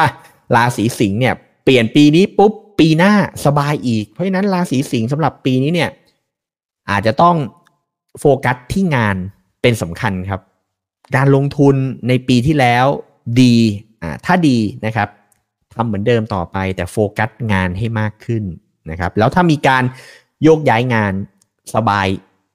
[0.54, 5.90] ราศีสิงห์เนี่ยเปลี่ยนปีนี้ปุ๊บปีหน้าสบายอีก เพราะฉะนั้นราศีสิงห์สำหรับปีนี้เนี่ย
[6.90, 7.36] อาจจะต้อง
[8.20, 9.16] โฟกัสที่งาน
[9.62, 10.40] เป็นสำคัญครับ
[11.16, 11.76] การลงทุน
[12.08, 12.86] ในปีที่แล้ว
[13.40, 13.56] ดี
[14.02, 15.08] อ่าถ้าดีนะครับ
[15.74, 18.44] ทำเหมือนเดิมต่อไปแต่โฟกัสงานให้มากขึ้น
[18.90, 19.84] นะครับ แล้วถ้ามีการ
[20.42, 21.12] โยกย้ายงาน
[21.74, 22.06] สบาย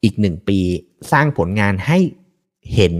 [0.04, 0.60] อีกหนึ่งปี
[1.12, 2.00] สร้างผลงานให้
[2.76, 2.94] เห็น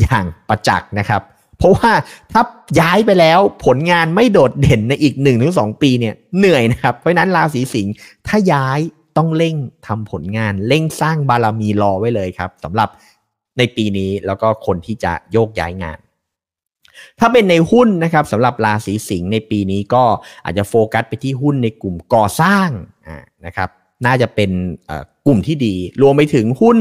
[0.00, 1.22] อย่างประจักษ์นะครับ
[1.58, 1.90] เพราะว่า
[2.32, 2.42] ถ้า
[2.80, 7.92] ย้ายไปแล้วผลงานไม่โดดเด่นในอีกหนึ่งถึงสองปีเนี่ยเหนื่อยนะครับเพราะนั้นราศีสิงห์
[8.26, 8.78] ถ้าย้าย
[9.16, 12.88] ต้องเร่งทำผลงานเร่งสร้างบารมีรอไว้เลยครับสำหรับ
[13.58, 15.98] ในปีนี้แล้วก็คนที่จะโยกย้ายงาน
[17.20, 20.04] ถ้าเป็นในหุ้นนะครับสำหรับราศีสิงห์ในปีนี้ก็
[20.44, 22.68] อาจจะโฟกัสไปที่หุ้นในกลุ่มก่อสร้าง
[23.46, 23.68] นะครับ
[24.06, 24.50] น่าจะเป็น
[25.26, 26.78] กลุ่มที่ดี รวมไปถึงหุ้น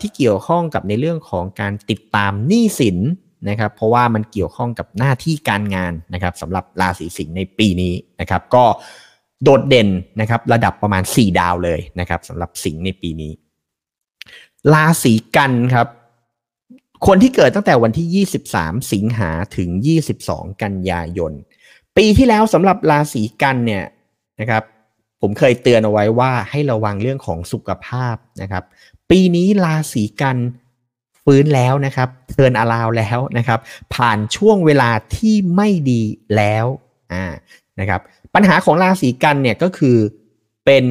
[0.00, 2.98] ที่เกี่ยวข้องกับในเรื่องของการติดตามหนี้สิน
[3.48, 8.64] นะครับเพราะว่ามันเกี่ยวข้องกับหน้าที่การงานนะครับสำหรับราศีสิงห์ในปีนี้นะครับ ก็
[9.42, 9.88] โดดเด่น
[10.20, 13.32] นะครับระดับประมาณ 4 ดาวเลยนะครับสำหรับสิงห์ในปีนี้
[14.72, 15.88] ราศีกันครับ
[17.06, 19.70] คนที่เกิดตั้งแต่วันที่ 23 สิงหาถึง
[20.16, 21.32] 22 กันยายน
[21.96, 23.84] ปีที่แล้วสำหรับราศีกันเนี่ย
[24.40, 24.62] นะครับ
[25.26, 28.64] ผมเคยเตือนเอาไว้ว่าให้ระวังเรื่องของสุขภาพนะครับ
[29.10, 30.36] ปีนี้ราศีกัน
[31.24, 33.60] ฟื้นแล้วนะครับเทินอาราวแล้วนะครับ
[33.94, 36.02] ผ่านช่วงเวลาที่ไม่ดี
[36.36, 36.66] แล้ว
[37.12, 37.24] อ่า
[37.80, 38.00] นะครับ
[38.34, 39.96] ปัญหาของราศีกันย์เนี่ยก็คือ
[40.64, 40.84] เป็น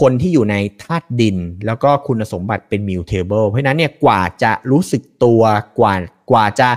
[0.00, 5.42] คนที่อยู่ในธาตุดิน แล้วก็คุณสมบัติเป็น mutable เพราะนั้นเนี่ยกว่าจะรู้สึกตัว
[5.78, 5.94] กว่า
[6.30, 6.68] กว่าจะ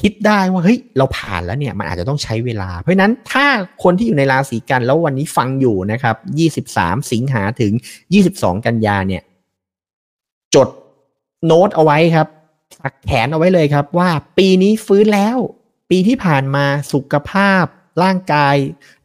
[0.00, 3.46] คิดได้ว่าเฮ้ยเราผ่านแล้วเนี่ยมันอาจจะต้องใช้เวลา เพราะนั้นถ้า
[3.82, 6.16] คนที่อยู่ในราศีกันย์แล้ววันนี้ฟังอยู่นะครับ
[6.64, 7.72] 23 สิงหาถึง
[8.18, 9.22] 22 กันยาเนี่ย
[10.54, 10.68] จด
[11.46, 12.28] โน้ตเอาไว้ครับ
[12.78, 15.38] สักแขนเอาไว้เลยครับ ว่าปีนี้ฟื้นแล้ว
[15.90, 17.64] ปีที่ผ่านมาสุขภาพ
[18.02, 18.56] ร่างกาย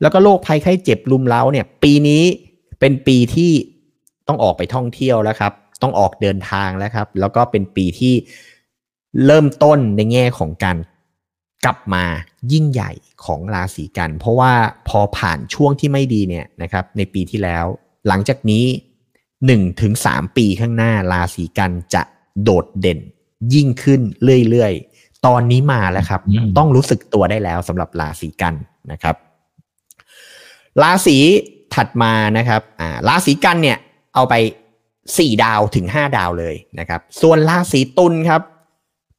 [0.01, 2.23] แล้วก็โรคภัยไข้เจ็บลุมเล้าเนี่ย ปีนี้
[2.79, 3.51] เป็นปีที่
[4.27, 8.13] ต้องออกไปท่องเที่ยวแล้วครับ ต้องออกเดินทางแล้วครับ แล้วก็เป็นปีที่
[9.25, 10.77] เริ่มต้นในแง่ของการ
[11.65, 12.05] กลับมา
[12.51, 12.91] ยิ่งใหญ่
[13.25, 14.53] ของราศีกัน เพราะว่า
[14.87, 17.65] พอผ่านช่วงที่ไม่ดีเนี่ยนะครับ ในปีที่แล้ว
[18.07, 18.65] หลังจากนี้
[19.21, 22.03] 1ถึง3ปีข้างหน้าราศีกันจะ
[22.43, 22.99] โดดเด่น
[23.53, 24.01] ยิ่งขึ้น
[24.49, 26.21] เรื่อยๆ ตอนนี้มาแล้วครับ
[26.57, 28.53] ต้องรู้สึกตัวได้แล้วสำหรับราศีกัน
[28.91, 29.15] นะครับ
[30.81, 31.17] ราศี
[31.75, 33.77] ถัดมานะครับอ่าราศีกันเนี่ย
[34.15, 34.33] เอาไป
[34.89, 38.41] 4 ดาวถึง 5 ดาวเลยนะครับ ส่วนราศีตุลครับ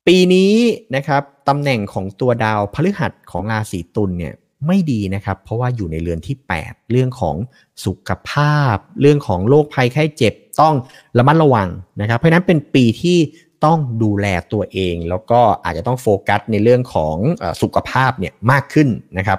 [0.07, 0.53] ปีนี้
[0.97, 4.35] นะครับตำแหน่งของตัวดาวพฤหัสของราศีตุลเนี่ย
[4.67, 7.37] ไม่ดีนะครับ เพราะว่าอยู่ในเรือนที่ 8 เรื่องของ
[7.85, 10.75] สุขภาพ เรื่องของโรคภัยไข้เจ็บต้อง
[11.19, 11.69] ระมัดระวัง
[12.01, 13.19] นะครับ เพราะนั้นเป็นปีที่
[13.65, 17.17] ต้องดูแลตัวเอง แล้วก็อาจจะต้องโฟกัสในเรื่องของ
[17.63, 19.39] สุขภาพเนี่ยมากขึ้นนะครับ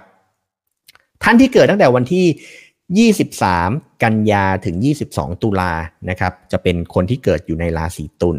[1.24, 2.26] ท่านที่เกิดตั้งแต่วันที่
[2.99, 4.75] 23 กันยาถึง
[5.10, 5.73] 22 ตุลา
[6.10, 8.38] นะครับจะเป็นคนที่เกิดอยู่ในราศีตุล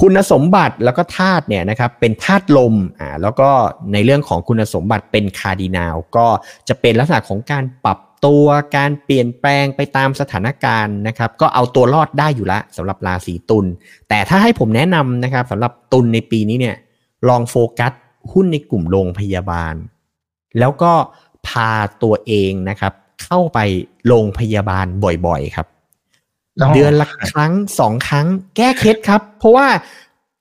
[0.00, 3.50] คุณสมบัติแล้วก็ธาตุเนี่ยนะครับเป็นธาตุลมอ่าแล้วก็
[3.92, 6.26] ในเรื่องของคุณสมบัติเป็นคาร์ดินาลก็
[6.68, 13.66] จะเป็นลักษณะของการปรับตัวการเปลี่ยนแปลงไปตามสถานการณ์นะครับก็เอาตัวรอดได้อยู่ละสำหรับราศีตุล
[14.08, 16.76] แต่ถ้าให้ผมแนะนำนะครับสำหรับตุลในปีนี้เนี่ย
[17.28, 17.92] ลองโฟกัส
[18.32, 19.74] หุ้นในกลุ่มโรงพยาบาล
[20.58, 20.92] แล้วก็
[21.46, 23.58] พาตัวเองนะครับ เข้าไป
[24.06, 24.86] โรงพยาบาล
[25.26, 25.66] บ่อยๆครับ
[26.74, 29.66] เดือนละครั้งสองครั้ง แก้เคล็ดครับ เพราะว่า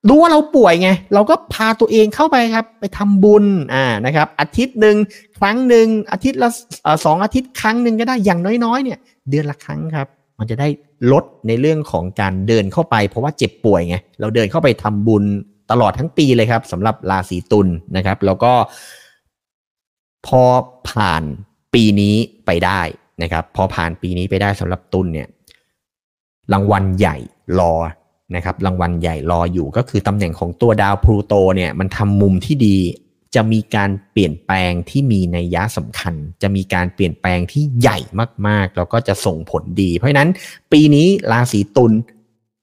[0.10, 4.96] รู้ว่าเราป่วยไง เราก็พาตัวเองเข้าไปครับ ไปทำบุญอ่านะครับ อาทิตย์หนึ่ง
[5.38, 6.50] ครั้งหนึ่งอาทิตย์ละ
[7.06, 10.08] สองอาทิตย์ครั้งหนึ่งก็ได้อย่างน้อยๆ เนี่ย เดือนละครั้งครับ
[10.40, 10.68] มันจะได้
[11.12, 15.24] ลดในเรื่องของการเดินเข้าไป เพราะว่าเจ็บป่วยไงเราเดินเข้าไปทำบุญ
[15.72, 18.54] ตลอดทั้งปีเลยครับสำหรับราศีตุลนะครับ แล้วก็
[20.28, 20.42] พอ
[20.90, 21.24] ผ่าน
[21.74, 22.82] ปีนี้ไปได้
[23.22, 25.28] นะครับ พอผ่านปีนี้ไปได้สำหรับตุลเนี่ย
[26.54, 27.18] รางวัลใหญ่
[27.60, 27.74] รอ
[28.36, 32.78] นะครับรางวัลใหญ่รออยู่ก็คือตำแหน่งของตัวดาวพลูโตเนี่ยมันทำมุมที่ดี
[33.36, 38.00] จะมีการเปลี่ยนแปลงที่มีในยะสำคัญ จะมีการเปลี่ยนแปลงที่ใหญ่
[38.48, 40.30] มากๆ แล้วก็จะส่งผลดี เพราะฉะนั้น
[40.72, 41.92] ปีนี้ราศีตุล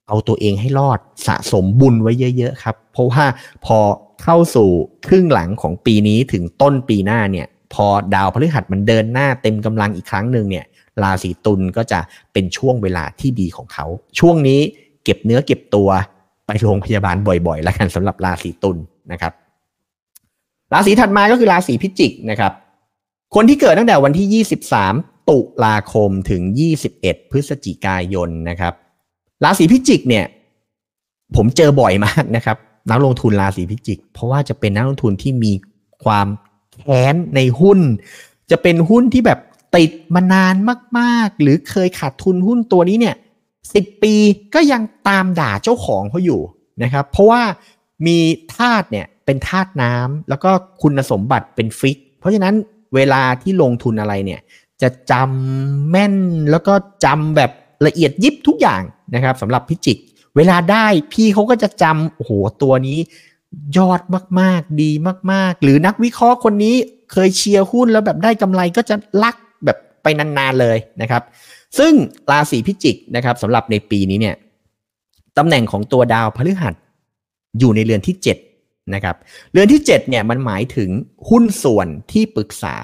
[0.07, 3.25] เอาตัวเองให้รอดสะสมบุญไว้เยอะ ๆ ครับ เพราะว่า
[3.65, 3.77] พอ
[4.23, 4.69] เข้าสู่
[5.07, 10.65] ครึ่งหลังของปีนี้ถึงต้นปีหน้าเนี่ย พอดาวพฤหัสมันเดินหน้าเต็มกำลังอีกครั้งหนึ่งเนี่ย
[11.03, 11.99] ราศีตุลก็จะ
[12.33, 13.85] เป็นช่วงเวลาที่ดีของเขา
[14.19, 14.59] ช่วงนี้
[15.03, 15.89] เก็บเนื้อเก็บตัว
[16.45, 18.77] ไปโรงพยาบาลบ่อยๆ แล้วกันสำหรับราศีตุล
[19.11, 19.33] นะครับ
[20.73, 22.51] ราศีถัดมาก็คือราศีพิจิกนะครับ
[23.35, 24.45] คนที่เกิดตั้งแต่วันที่
[24.75, 26.41] 23 ตุลาคมถึง
[26.87, 28.73] 21 พฤศจิกายนนะครับ
[29.43, 30.25] ราศีพิจิกเนี่ย
[31.35, 32.57] ผมเจอบ่อยมากนะครับ
[32.91, 35.51] นักลงทุนราศีพิจิก เพราะว่าจะเป็นนักลงทุนที่มี
[36.03, 36.27] ความ
[36.79, 37.79] แค้นในหุ้น
[38.51, 39.39] จะเป็นหุ้นที่แบบ
[39.75, 40.55] ติดมานาน
[40.99, 43.15] มากๆ หรือเคยขาดทุนหุ้นตัวนี้เนี่ย
[43.73, 44.15] สิบปี
[44.55, 46.41] ก็ยังตามด่าเจ้าของเขาอยู่
[46.83, 47.41] นะครับ เพราะว่า
[48.07, 48.17] มี
[48.55, 50.51] ธาตุเนี่ยเป็นธาตุน้ำแล้วก็
[50.81, 52.53] คุณสมบัติเป็นฟิก เพราะฉะนั้น
[52.95, 54.41] เวลาที่ลงทุนอะไรเนี่ย
[54.81, 56.15] จะจำแม่น
[56.51, 56.73] แล้วก็
[57.05, 57.51] จำแบบ
[57.87, 58.81] ละเอียดยิบทุกอย่าง
[59.15, 59.97] นะครับสำหรับพิจิก
[60.35, 62.97] เวลาได้พี่เขาก็จะจำโอ้โหตัวนี้
[63.77, 64.01] ยอด
[64.39, 64.91] มากๆ ดี
[65.31, 66.75] มากๆ หรือนักวิเคราะห์คนนี้
[67.11, 69.35] เคยเชียร์หุ้นแล้วแบบได้กำไรก็จะลัก
[69.65, 71.23] แบบไปนานๆเลยนะครับ
[71.77, 71.93] ซึ่ง
[72.31, 74.35] ราศีพิจิกนะครับสำหรับในปีนี้เนี่ย
[75.37, 76.73] ตำแหน่งของตัวดาวพฤหัส
[77.59, 78.15] อยู่ในเรือนที่
[78.53, 79.15] 7 นะครับ
[79.51, 80.89] เรือนที่ 7 เนี่ยมันหมายถึง
[81.29, 82.77] หุ้นส่วนที่ปรึกษา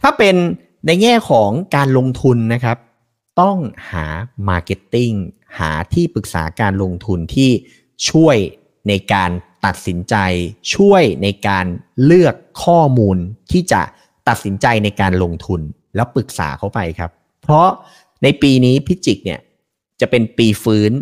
[0.00, 0.36] ถ้าเป็น
[0.86, 2.78] ในแง่ของการลงทุนนะครับ
[3.40, 3.56] ต้อง
[3.90, 4.06] หา
[4.48, 5.12] marketing
[5.58, 7.50] หาที่ปรึกษาการลงทุนที่
[8.10, 8.36] ช่วย
[8.88, 9.30] ในการ
[9.64, 10.14] ตัดสินใจ
[10.74, 11.66] ช่วยในการ
[12.04, 12.34] เลือก
[12.64, 13.16] ข้อมูล
[13.52, 13.82] ที่จะ
[14.28, 15.60] ตัดสินใจในการลงทุน
[15.94, 17.10] แล้วปรึกษาเขาไปครับ
[17.42, 17.68] เพราะ
[18.22, 19.40] ในปีนี้พิจิกเนี่ย
[20.00, 20.92] จะเป็นปีฟื้น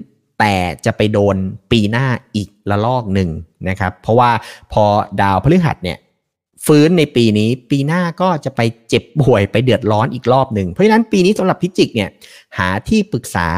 [0.41, 0.55] แต่
[0.87, 1.37] จะไปโดน
[1.73, 3.31] ปีหน้าอีกระลอกหนึ่ง
[3.69, 4.31] นะครับ เพราะว่า
[4.73, 4.85] พอ
[5.21, 5.99] ดาวพฤหัสเนี่ย
[6.67, 12.11] ฟื้นในปีนี้ปีหน้าก็จะไปเจ็บป่วยไปเดือดร้อนอีกรอบหนึ่ง เพราะฉะนั้นปีนี้สำหรับพิจิกเนี่ย
[12.59, 13.49] หาที่ปรึกษา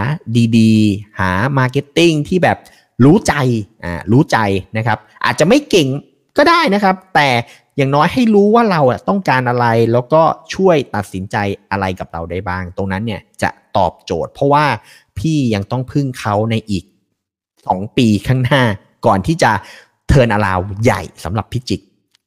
[0.58, 2.58] ดีๆ หา marketing ที่แบบ
[3.04, 3.34] รู้ใจ
[3.84, 4.38] อ่ารู้ใจ
[4.76, 5.88] นะครับ อาจจะไม่เก่ง
[6.38, 7.28] ก็ได้นะครับ แต่
[7.76, 10.22] อย่างน้อยให้รู้ว่าเราต้องการอะไรแล้วก็
[10.54, 11.36] ช่วยตัดสินใจ
[11.70, 14.64] อะไรกับเราได้บ้าง ตรงนั้นเนี่ยจะตอบโจทย์ เพราะว่า
[15.18, 16.84] พี่ยังต้องพึ่งเขาในอีก
[17.40, 18.62] 2 ปีข้างหน้า
[19.06, 19.50] ก่อนที่จะ
[20.08, 21.80] เทิร์นอลาวใหญ่สำหรับพิจิก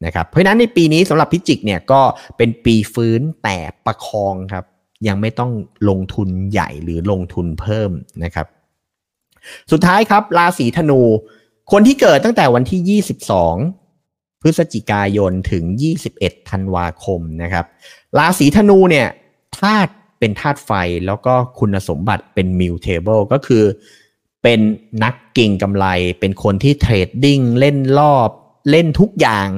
[0.06, 2.02] นะครับเพราะนั้นในปีนี้สำหรับพิจิกเนี่ยก็
[2.38, 4.66] เป็นปีฟื้นแต่ประคองครับ
[5.08, 5.52] ยังไม่ต้อง
[5.90, 7.92] ลงทุนใหญ่หรือลงทุนเพิ่ม
[8.24, 8.48] นะครับ
[9.72, 11.02] สุดท้ายครับ ราศีธนู
[11.72, 13.02] คนที่เกิดตั้งแต่วันที่
[13.82, 15.64] 22 พฤศจิกายนถึง
[16.08, 17.66] 21 ธันวาคมนะครับ
[18.18, 19.08] ราศีธนูเนี่ย
[19.60, 20.72] ธาตุเป็นธาตุไฟ
[21.06, 23.64] แล้วก็คุณสมบัติเป็น mutable ก็คือ
[24.44, 24.60] เป็น
[25.04, 25.86] นักเก็งกำไร
[26.20, 28.30] เป็นคนที่ trading เล่นรอบ
[28.70, 29.50] เล่นทุกอย่าง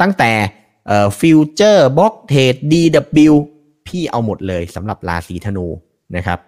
[0.00, 0.32] ตั้งแต่
[1.20, 3.34] futures block trade DW
[3.86, 5.66] พี่เอาหมดเลยสำหรับราศีธนู
[6.16, 6.38] นะครับ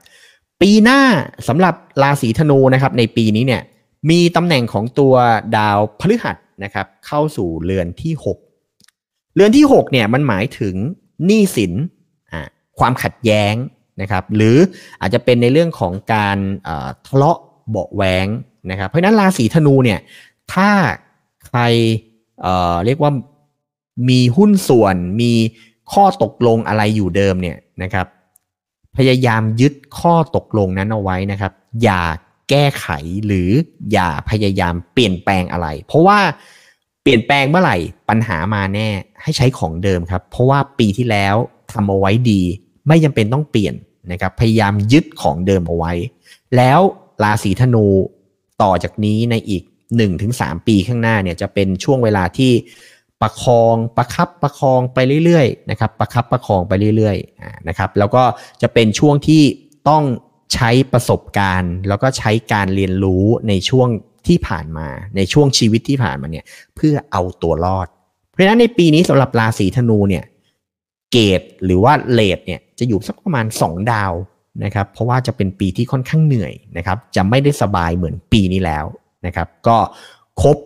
[0.63, 1.01] ปีหน้า
[1.49, 3.63] สำหรับราศีธนูนะครับในปีนี้เนี่ย
[4.11, 5.15] มีตำแหน่งของตัว
[5.57, 8.13] ดาวพฤหัสนะครับเข้าสู่เรือนที่
[8.75, 10.75] 6 เรือนที่ 6เนี่ยมันหมายถึง
[11.27, 11.73] หนี้สิน
[12.79, 13.55] ความขัดแย้ง
[14.01, 14.57] นะครับหรือ
[15.01, 16.39] อาจจะเป็นในเรื่องของการ
[17.07, 17.39] ทะเลาะ
[17.71, 18.27] เบาแหวง
[18.71, 20.01] นะครับเพราะนั้นราศีธนูเนี่ย
[20.53, 20.71] ถ้า
[21.47, 21.61] ใคร
[22.43, 23.13] เเรียกว่า
[24.09, 25.33] มีหุ้นส่วนมี
[25.93, 28.07] ข้อตกลงอะไรอยู่เดิมเนี่ยนะครับ
[28.97, 32.03] พยายามยึดข้อตกลงนั้นเอาไว้นะครับ อย่า
[32.51, 32.89] แก้ไข
[33.27, 33.51] หรือ
[33.93, 36.19] อย่าพยายามเปลี่ยนแปลงอะไร เพราะว่า
[37.03, 37.77] เปลี่ยนแปลงเมื่อไหร่
[38.09, 38.89] ปัญหามาแน่
[39.23, 41.37] ให้ใช้ของเดิมครับ เพราะว่าปีที่แล้ว
[41.73, 42.43] ทำเอาไว้ดี
[42.89, 43.75] ไม่จำเป็นต้องเปลี่ยน
[44.13, 45.93] นะครับ พยายามยึดของเดิมเอาไว้
[46.57, 46.81] แล้ว
[47.23, 47.87] ราศีธนู
[48.63, 49.63] ต่อจากนี้ในอีก
[50.11, 52.53] 1-3 ปีข้างหน้าเนี่ยจะเป็นช่วงเวลาที่
[53.23, 58.23] ประคองประคับประคองไปเรื่อยๆนะครับประคับประคองไปเรื่อยๆนะครับแล้วก็
[58.63, 59.43] จะเป็นช่วงที่
[59.89, 60.05] ต้อง
[60.55, 63.89] ใช้ประสบการณ์ แล้วก็ใช้การเรียนรู้ในช่วง
[64.29, 66.45] ที่ผ่านมาในช่วงชีวิตที่ผ่านมาเนี่ย
[66.77, 67.89] เพื่อเอาตัวรอด
[68.31, 70.25] เพราะฉะนั้นในปีนี้สำหรับราศีธนูเนี่ย
[71.13, 74.13] เกตหรือว่าเลทเนี่ยจะอยู่สักประมาณ 2 ดาว
[74.65, 78.85] นะครับเพราะว่าจะเป็นปีที่ค่อนข้างเหนื่อยนะครับจะไม่ได้สบายเหมือนปีนี้แล้ว
[79.27, 79.77] นะครับก็
[80.43, 80.57] ครบ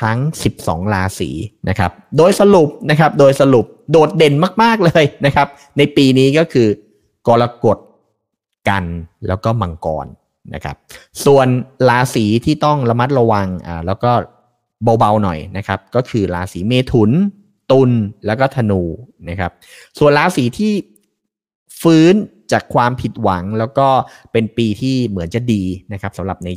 [0.00, 0.18] ทั้ง
[0.56, 1.30] 12 ราศี
[1.68, 6.68] นะครับ โดยสรุปนะครับ โดยสรุปโดดเด่นมาก ๆ เลยนะครับ ในปีนี้ก็คือ
[7.28, 7.78] กรกฎ
[8.68, 8.84] กัน
[9.28, 10.06] แล้วก็มังกร
[10.54, 10.76] นะครับ
[11.24, 11.46] ส่วน
[11.88, 14.12] ราศีที่ต้องระมัดระวังอ่าแล้วก็
[15.00, 17.10] เบาๆหน่อยนะครับ ก็คือราศีเมถุน
[17.70, 17.90] ตุล
[18.26, 18.82] แล้วก็ธนู
[19.28, 19.52] นะครับ
[19.98, 20.72] ส่วนราศีที่
[21.82, 22.14] ฟื้น
[22.52, 23.88] จากความผิดหวังแล้วก็
[24.32, 26.48] เป็นปีที่เหมือนจะดีนะครับสำหรับใน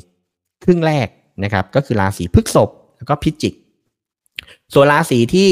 [0.64, 1.08] ครึ่งแรก
[1.44, 2.70] นะครับ ก็คือราศีพฤษภ
[3.00, 3.54] แล้วก็พิจิก
[4.74, 5.50] ส่วนราศีที่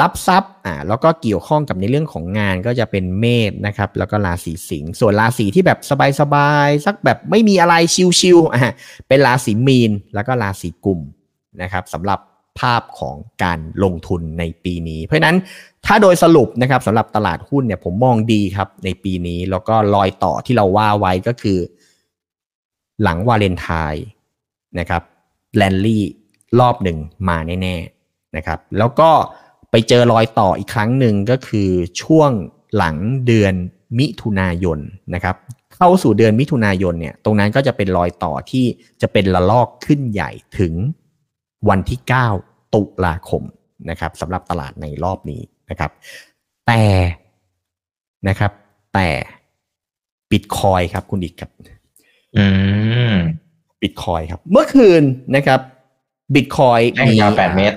[0.00, 5.78] รับทรัพย์อ่าแล้วก็เกี่ยวข้องกับในเรื่องของงานก็จะเป็นเมษนะครับ แล้วก็ราศีสิงห์ส่วนราศีที่แบบ
[6.20, 7.74] สบายๆสักแบบไม่มีอะไร
[8.20, 8.62] ชิวๆอ่า
[9.08, 11.00] เป็นราศีมีนแล้วก็ราศีกุม
[11.62, 12.18] นะครับสำหรับ
[12.60, 15.36] ภาพของการลงทุนในปีนี้ เพราะนั้น
[15.86, 21.58] ถ้าโดยสรุปนะครับสำหรับตลาดหุ้นเนี่ยผมมองดีครับในปีนี้แล้วก็รอยต่อที่เราว่าไว้ก็คือ
[23.02, 24.04] หลังวาเลนไทน์
[24.78, 25.02] นะครับ
[25.56, 26.04] แลนลี่
[26.60, 26.98] รอบหนึ่ง
[27.28, 29.10] มาแน่ๆนะครับ แล้วก็
[29.70, 31.70] ไปเจอรอยต่ออีกครั้งหนึ่งก็คือ
[32.02, 32.30] ช่วง
[32.76, 32.96] หลัง
[33.26, 33.54] เดือน
[33.98, 34.78] มิถุนายน
[35.14, 35.36] นะครับ
[35.76, 38.64] เข้าสู่เดือนมิถุนายนเนี่ย ตรงนั้นก็จะเป็นรอยต่อที่
[39.02, 40.74] จะเป็นระลอกขึ้นใหญ่ถึง
[41.68, 42.00] วันที่
[42.36, 43.42] 9 ตุลาคม
[43.90, 45.40] นะครับสำหรับตลาดในรอบนี้
[45.70, 45.90] นะครับ
[46.66, 46.82] แต่
[48.28, 48.52] นะครับ
[48.94, 49.08] แต่
[50.30, 51.50] บิตคอยครับคุณอีกครับ
[52.36, 52.46] อื
[53.12, 53.14] ม
[53.80, 55.02] บิตคอยครับ เมื่อคืน
[55.36, 55.60] นะครับ
[56.34, 57.76] บิตคอยแท่งยาวแปดเมตร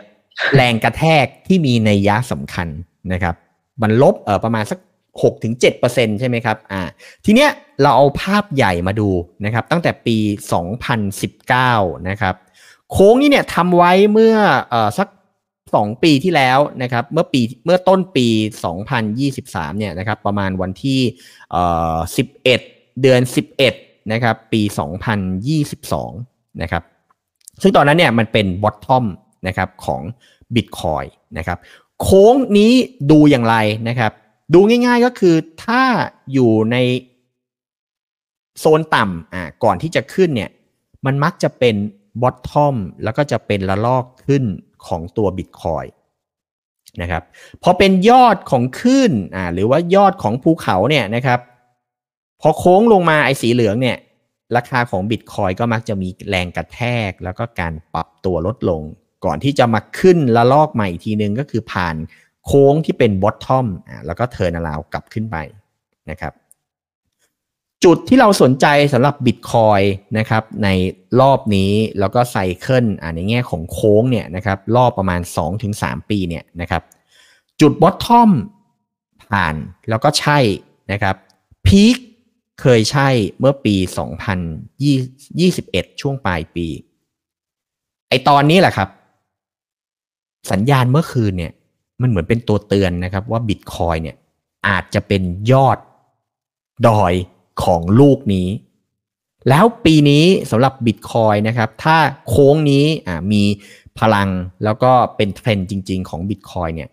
[0.55, 2.67] แรงกระแทกที่มีในยะสำคัญ
[3.13, 3.35] นะครับ
[3.81, 4.79] มันลบเออประมาณสัก
[5.23, 6.81] หกถึงเจ็ดเปอร์เซ็นใช่ไหมครับอ่า
[7.25, 7.49] ทีเนี้ย
[7.81, 9.09] เราเอาภาพใหญ่มาดู
[9.45, 10.17] นะครับ ตั้งแต่ปี
[11.51, 12.35] 2019 นะครับ
[12.91, 14.35] โค้งนี้เนี่ยทำไว้เมื่อ
[14.69, 15.07] เออสัก
[15.75, 18.27] สองปีที่แล้วนะครับ เมื่อปีเมื่อต้นปี
[19.03, 20.99] 2023 เนี่ยนะครับ ประมาณวันที่
[21.51, 21.63] เอ่
[21.95, 21.97] อ
[22.31, 22.43] 11
[23.01, 23.21] เดือน
[23.67, 24.61] 11 นะครับ ปี
[26.01, 26.83] 2022 นะครับ
[27.61, 29.05] ซึ่งตอนนั้นเนี่ยมันเป็นบอททอม
[29.47, 30.01] นะครับของ
[30.55, 31.57] Bitcoin นะครับ
[32.01, 32.73] โค้งนี้
[33.11, 33.55] ดูอย่างไร
[33.89, 34.11] นะครับ
[34.53, 35.35] ดูง่ายๆก็คือ
[35.65, 35.83] ถ้า
[36.33, 36.77] อยู่ใน
[38.59, 40.49] โซนต่ำอ่าก่อนที่จะขึ้นเนี่ย
[41.05, 41.75] มันมักจะเป็น
[42.21, 44.43] bottom แล้วก็จะเป็นระลอกขึ้น
[44.87, 45.87] ของตัว Bitcoin
[47.01, 47.23] นะครับ
[47.63, 51.39] พอเป็นยอดของขึ้นอ่าหรือว่ายอดของภูเขาเนี่ยนะครับ
[52.41, 53.97] พอโค้งลงมาไอ้สีเหลืองเนี่ย
[54.55, 56.79] ราคาของบิตคอยก็มักจะมีแรงกระแท
[57.09, 58.81] กแล้วก็การปรับตัวลดลง
[59.25, 61.95] ก่อนที่จะมาขึ้นระลอกใหม่อีกทีนึงก็คือผ่าน
[62.45, 63.67] โค้งที่เป็น bottom
[64.05, 65.37] แล้วก็ turn around กลับขึ้นไป
[66.09, 66.33] นะครับ
[67.83, 69.81] จุดที่เราสนใจสำหรับบิตคอย
[70.17, 70.67] นะครับใน
[71.21, 72.85] รอบนี้แล้วก็ไซเคิล
[73.15, 75.21] ในแง่ของโค้งเนี่ยนะครับรอบประมาณ
[75.65, 76.81] 2-3 ปีเนี่ยนะครับ
[77.61, 78.29] จุดบอททอม
[79.23, 79.55] ผ่าน
[79.89, 80.39] แล้วก็ใช่
[80.91, 81.15] นะครับ
[81.65, 81.97] พีค
[82.61, 83.75] เคยใช่เมื่อปี
[85.43, 86.67] 2021 ช่วงปลายปี
[88.09, 88.89] ไอตอนนี้แหละครับ
[90.51, 91.53] สัญญาณเมื่อคืนเนี่ย
[92.01, 94.15] มันเหมือนเป็นตัวเตือนนะครับว่าบิตคอยน์เนี่ย
[94.67, 95.77] อาจจะเป็นยอด
[96.87, 97.13] ดอย
[97.63, 98.47] ของลูกนี้
[99.49, 101.97] แล้วปีนี้สำหรับบิตคอยน์นะครับ ถ้า
[102.27, 102.85] โค้งนี้
[103.31, 103.43] มี
[103.99, 104.29] พลัง
[104.63, 106.89] แล้วก็เป็นเทรนด์จริง ๆ ของบิตคอยน์เนี่ย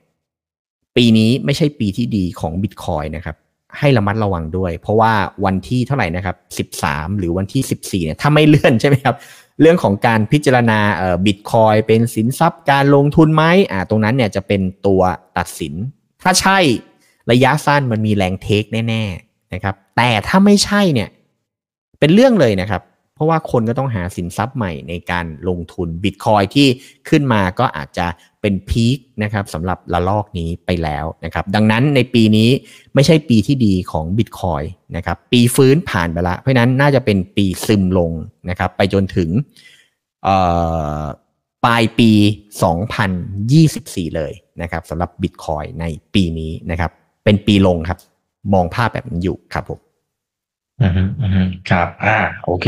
[0.97, 3.37] ปีนี้ไม่ใช่ปีที่ดีของบิตคอยน์นะครับ
[3.79, 5.13] ให้ระมัดระวังด้วย เพราะว่า
[5.45, 6.33] วันที่เท่าไหร่นะครั
[6.65, 9.17] บ 13 หรือวันที่ 14เนี่ยถ้าไม่เลื่อนใช่ไหมครับ
[9.61, 15.03] เรื่องของการพิจารณาเอ่อบิตคอยน์เป็นสินทรัพย์การลงทุนไหมอ่าตรงนั้นเนี่ยจะเป็นตัว
[15.39, 15.75] ตัดสิน
[16.23, 16.59] ถ้าใช่
[17.31, 21.09] ระยะสั้นมันมีแรงเทคแน่ ๆนะครับ แต่ถ้าไม่ใช่เนี่ย
[22.01, 22.83] เป็นเรื่องเลยนะครับ
[23.21, 26.67] ราะว่าคนก็ต้องหาสินทรัพย์ใหม่ในการลงทุนบิตคอยที่
[27.09, 28.07] ขึ้นมาก็อาจจะ
[28.41, 32.51] เป็นพีคนะครับสำหรับระลอกนี้ไปแล้วนะครับดังนั้นในปีนี้
[32.95, 34.63] ไม่ใช่ปีที่ดีของบิตคอย
[34.97, 38.11] นะครับปีฟื้นผ่านไปแล้วเพราะนั้นน่าจะเป็นปีซึมลง
[38.49, 39.31] นะครับไปจนถึง
[40.25, 40.37] เอ่
[41.01, 41.03] อ
[41.65, 42.11] ปลายปี
[43.31, 46.91] 2024 เลยนะครับสำหรับบิตคอยในปีนี้นะครับ
[47.25, 47.99] เป็นปีลงครับ
[48.55, 49.81] มองภาพแบบนี้อยู่ครับผม
[50.83, 52.67] อืมอืมครับ อ่า โอเค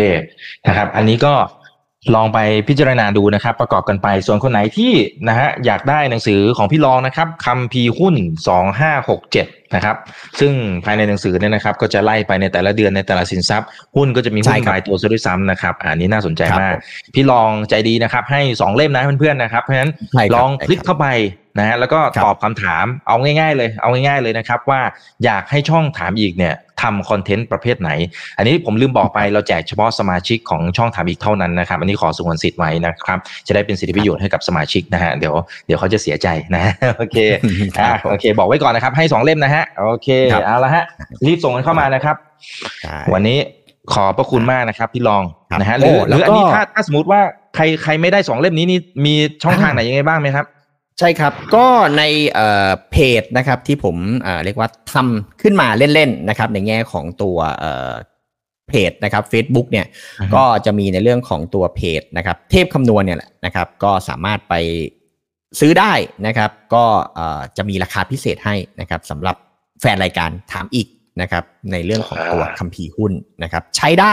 [0.66, 1.34] นะครับ อันนี้ก็
[2.14, 2.38] ลองไป
[2.68, 4.92] พิจารณาดูนะครับ ประกอบกันไป ส่วนคนไหนที่
[5.28, 8.14] นะฮะอยากได้หนังสือของพี่รองนะครับคำพีร์หุ้น
[8.48, 9.96] สองห้าหกเจ็ดนะครับ
[10.40, 10.52] ซึ่ง
[10.84, 21.06] ภายในหนังสือเนี่ยนะครับ ก็จะไล่ไปในแต่ละเดือนในแต่ละสินทรัพย์ หุ้นก็จะมีหุ้ใช่นครับรายตัวซะด้วยซ้ำนะครับอะอันนี้น่าสนใจครับมากผมพี่รองใจดีนะครับ ให้สองเล่มนะเพื่อนๆนะครับ เพราะฉะนั้นใช่ครับลองใช่คลิกครับเข้าไป
[21.58, 24.80] นะฮะแล้วก็ครับตอบคำถามเอาง่ายๆเลยเอาง่ายๆเลยนะครับว่า
[25.24, 27.90] อยากให้ช่องถามอีกเนี่ยทำคอนเทนต์ประเภทไหน
[28.38, 35.34] อันนี้ผมลืมบอกไปเราแจกเฉพาะสมาชิกของช่องถามอีกเท่านั้นนะครับ อันนี้ขอสงวนสิทธิ์ไว้นะครับ จะได้เป็นสิทธิประโยชน์ให้กับสมาชิกนะฮะเดี๋ยว
[35.66, 36.64] เดี๋ยวเขาจะเสียใจนะ
[36.98, 37.16] โอเค
[37.78, 40.84] ครัอ่าบผมโอเค บอกไว้ก่อนนะครับ ให้สองเล่มนะฮะโอเคครับเอาละฮะ
[41.26, 42.16] รีบส่งกันเข้ามานะครับ
[42.82, 43.38] ใช่วันนี้
[43.92, 47.20] ขอบพระคุณมากนะครับพี่รองครับนะฮะหรือโอ้หแล้วรืออันนี้ก็ถ้าถ้าสมมติว่า
[47.54, 50.46] ใครใครไม่ได้สองเล่มนี้นี่มีช่องทางอ่าไหนยังไงบ้างไหมครับ
[50.98, 51.66] ใช่ครับ ก็
[51.98, 52.02] ใน
[52.34, 57.92] เอ่อเพจนะครับที่ผมเอ่อเรียกว่าทำขึ้นมาเล่นๆนะครับ ในแง่ของตัวเอ่อ
[58.68, 59.86] เพจนะครับ Facebook เนี่ย
[60.20, 64.54] อือฮึก็จะมีในเรื่องของตัวเพจนะครับ เทพคำนวณเนี่ยแหละนะครับ ก็สามารถไป
[65.60, 65.92] ซื้อได้
[66.26, 66.84] นะครับ ก็
[67.14, 69.36] เอ่อจะมีราคาพิเศษให้นะครับสำหรับ
[69.80, 70.88] แฟนรายการถามอีก
[71.20, 73.12] นะครับ ในเรื่องของตัวคัมภีร์หุ้น
[73.42, 74.12] นะครับ ใช้ได้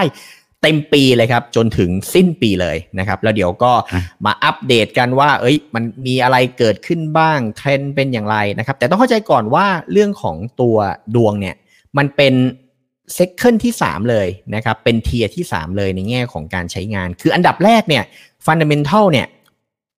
[0.61, 3.73] เต็มปีเลยครับ จนถึงสิ้นปีเลยนะครับ แล้วเดี๋ยวก็
[4.25, 10.77] มาอัปเดตกันว่า เอ้ย มันมีอะไรเกิดขึ้นบ้างเทรนด์เป็นอย่างไรนะครับ แต่ต้องเข้าใจก่อนว่าเรื่องของตัว
[11.15, 11.55] ดวงเนี่ย
[11.97, 12.33] มันเป็น
[13.13, 18.03] เซ c เคิลที่ 3 เลยนะครับ เป็นเทียที่ 3 เลยในแง่ของการใช้งาน คืออันดับแรกเนี่ย
[18.45, 19.27] fundamental เนี่ย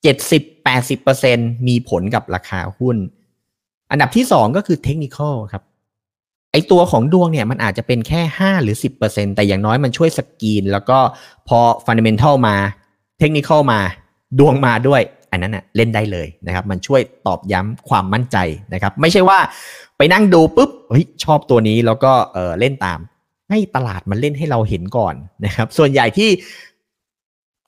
[0.04, 1.38] เจ็ดสิบแปดสิบเปอร์เซ็นต์
[1.68, 2.98] มีผลกับราคาหุ้น
[3.92, 5.64] อันดับที่2ก็คือ technical ครับ
[6.52, 8.76] ไอตัวของดวงเนี่ยมันอาจจะเป็นแค่ 5 หรือ
[9.06, 11.00] 10%แต่อย่างน้อยมันช่วยสกรีน แล้วก็
[11.48, 12.56] พอ fundamental มา
[13.20, 13.80] เทคนิคมา
[14.40, 18.38] ดวงมาด้วย อันนั้นนะเล่นได้เลยนะครับ มันช่วยตอกย้ำความมั่นใจ
[18.74, 19.40] นะครับ ไม่ใช่ว่า
[19.98, 23.00] ไปนั่งดูปุ๊บเฮ้ยชอบตัวนี้แล้วก็เออเล่นตาม
[23.50, 26.30] ให้ตลาดมันเล่นให้เราเห็นก่อนนะครับ ส่วนใหญ่ที่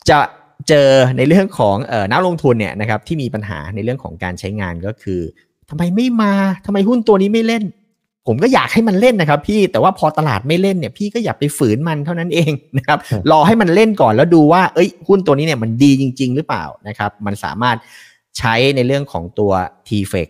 [0.10, 0.20] จะ
[0.68, 5.22] เจอในเรื่องของเออนักลงทุนเนี่ยนะครับที่มีปัญหาในเรื่องของการใช้งานก็คือ
[5.70, 6.34] ทำไมไม่มา
[6.66, 7.64] ทำไมหุ้นตัวนี้ไม่เล่น
[8.28, 13.00] ผมก็อยากให้มันเล่นนะครับ พี่แต่ว่าพอตลาดไม่เล่นเนี่ย พี่ก็อย่าไปฝืนมันเท่านั้นเองนะครับ
[13.32, 17.78] รอให้มันเล่นก่อนแล้วดูว่า เอ้ยหุ้นตัวนี้เนี่ยมันดีจริง ๆ หรือเปล่านะครับ มันสามารถ
[18.38, 19.52] ใช้ในเรื่องของตัว
[19.88, 20.30] t f e c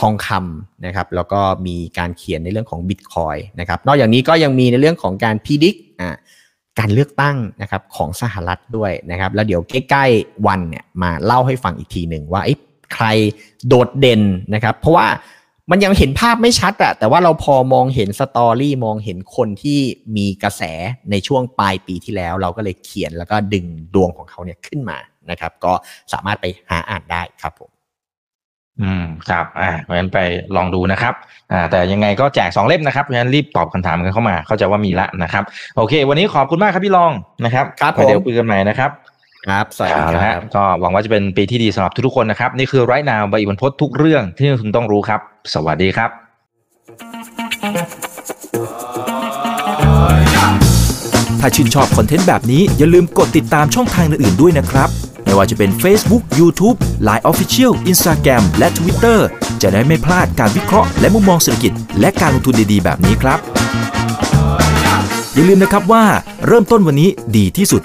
[0.00, 5.74] ทองคำนะครับแล้วก็มีการเขียนในเรื่องของ Bitcoin นะครับนอกจากนี้ก็ยังมีในเรื่องของการพิจิก
[6.78, 12.42] การเลือกตั้งนะครับของสหรัฐด้วยนะครับ แล้วเดี๋ยวใกล้ๆวันเนี่ยมาเล่าให้ฟังอีกทีหนึ่งว่า
[12.94, 13.06] ใคร
[13.68, 14.22] โดดเด่น
[14.54, 15.06] นะครับ เพราะว่า
[15.70, 19.78] มันยังเห็นภาพไม่ชัดอะแต่ว่าเราพอมองเห็นสตอรี่มองเห็นคนที่
[20.16, 20.62] มีกระแส
[21.10, 24.98] ในช่วงปลายปีที่แล้ว เราก็เลยเขียนแล้วก็ดึงดวงของเขาเนี่ยขึ้นมา
[25.30, 25.72] นะครับ ก็
[26.12, 27.70] สามารถไปหาอ่านได้ครับผม
[28.82, 30.18] อืมครับ อ่าเพราะฉะนั้นไป
[30.56, 31.14] ลองดูนะครับ
[31.52, 35.44] อ่า แต่ยังไงก็แจกสองเล่มนะครับเพราะฉะนั้นรีบตอบคำถามกันเข้ามา เข้าใจว่ามีละนะครับ
[35.76, 37.12] โอเค วันนี้ขอบคุณมากครับพี่ลอง
[37.44, 38.90] นะครับครับเดี๋ยวคุยกันใหม่นะครับ
[39.48, 45.20] ครับ สวัสดีครับก็หวังว่าจะเป็นปีที่ดีสำหรับทุกๆคนนะครับ นี่คือไรนาวใบอิบันพศทุกเรื่องที่คุณต้องรู้ครับ
[45.54, 46.10] สวัสดีครับ
[51.40, 54.88] ถ้าชื่นชอบคอนเทนต์แบบนี้อย่าลืมกดติดตามช่องทางอื่นๆด้วยนะครับ
[55.24, 56.76] ไม่ว่าจะเป็น Facebook, YouTube,
[57.08, 59.18] Line Official, Instagram และ Twitter
[59.62, 63.38] จะได้ไม่พลาดการวิเคราะห์และมุมมองเศรษฐกิจ และการลงทุนดีๆ แบบนี้ครับ
[65.34, 66.04] อย่าลืมนะครับว่า
[66.46, 67.84] เริ่มต้นวันนี้ดีที่สุด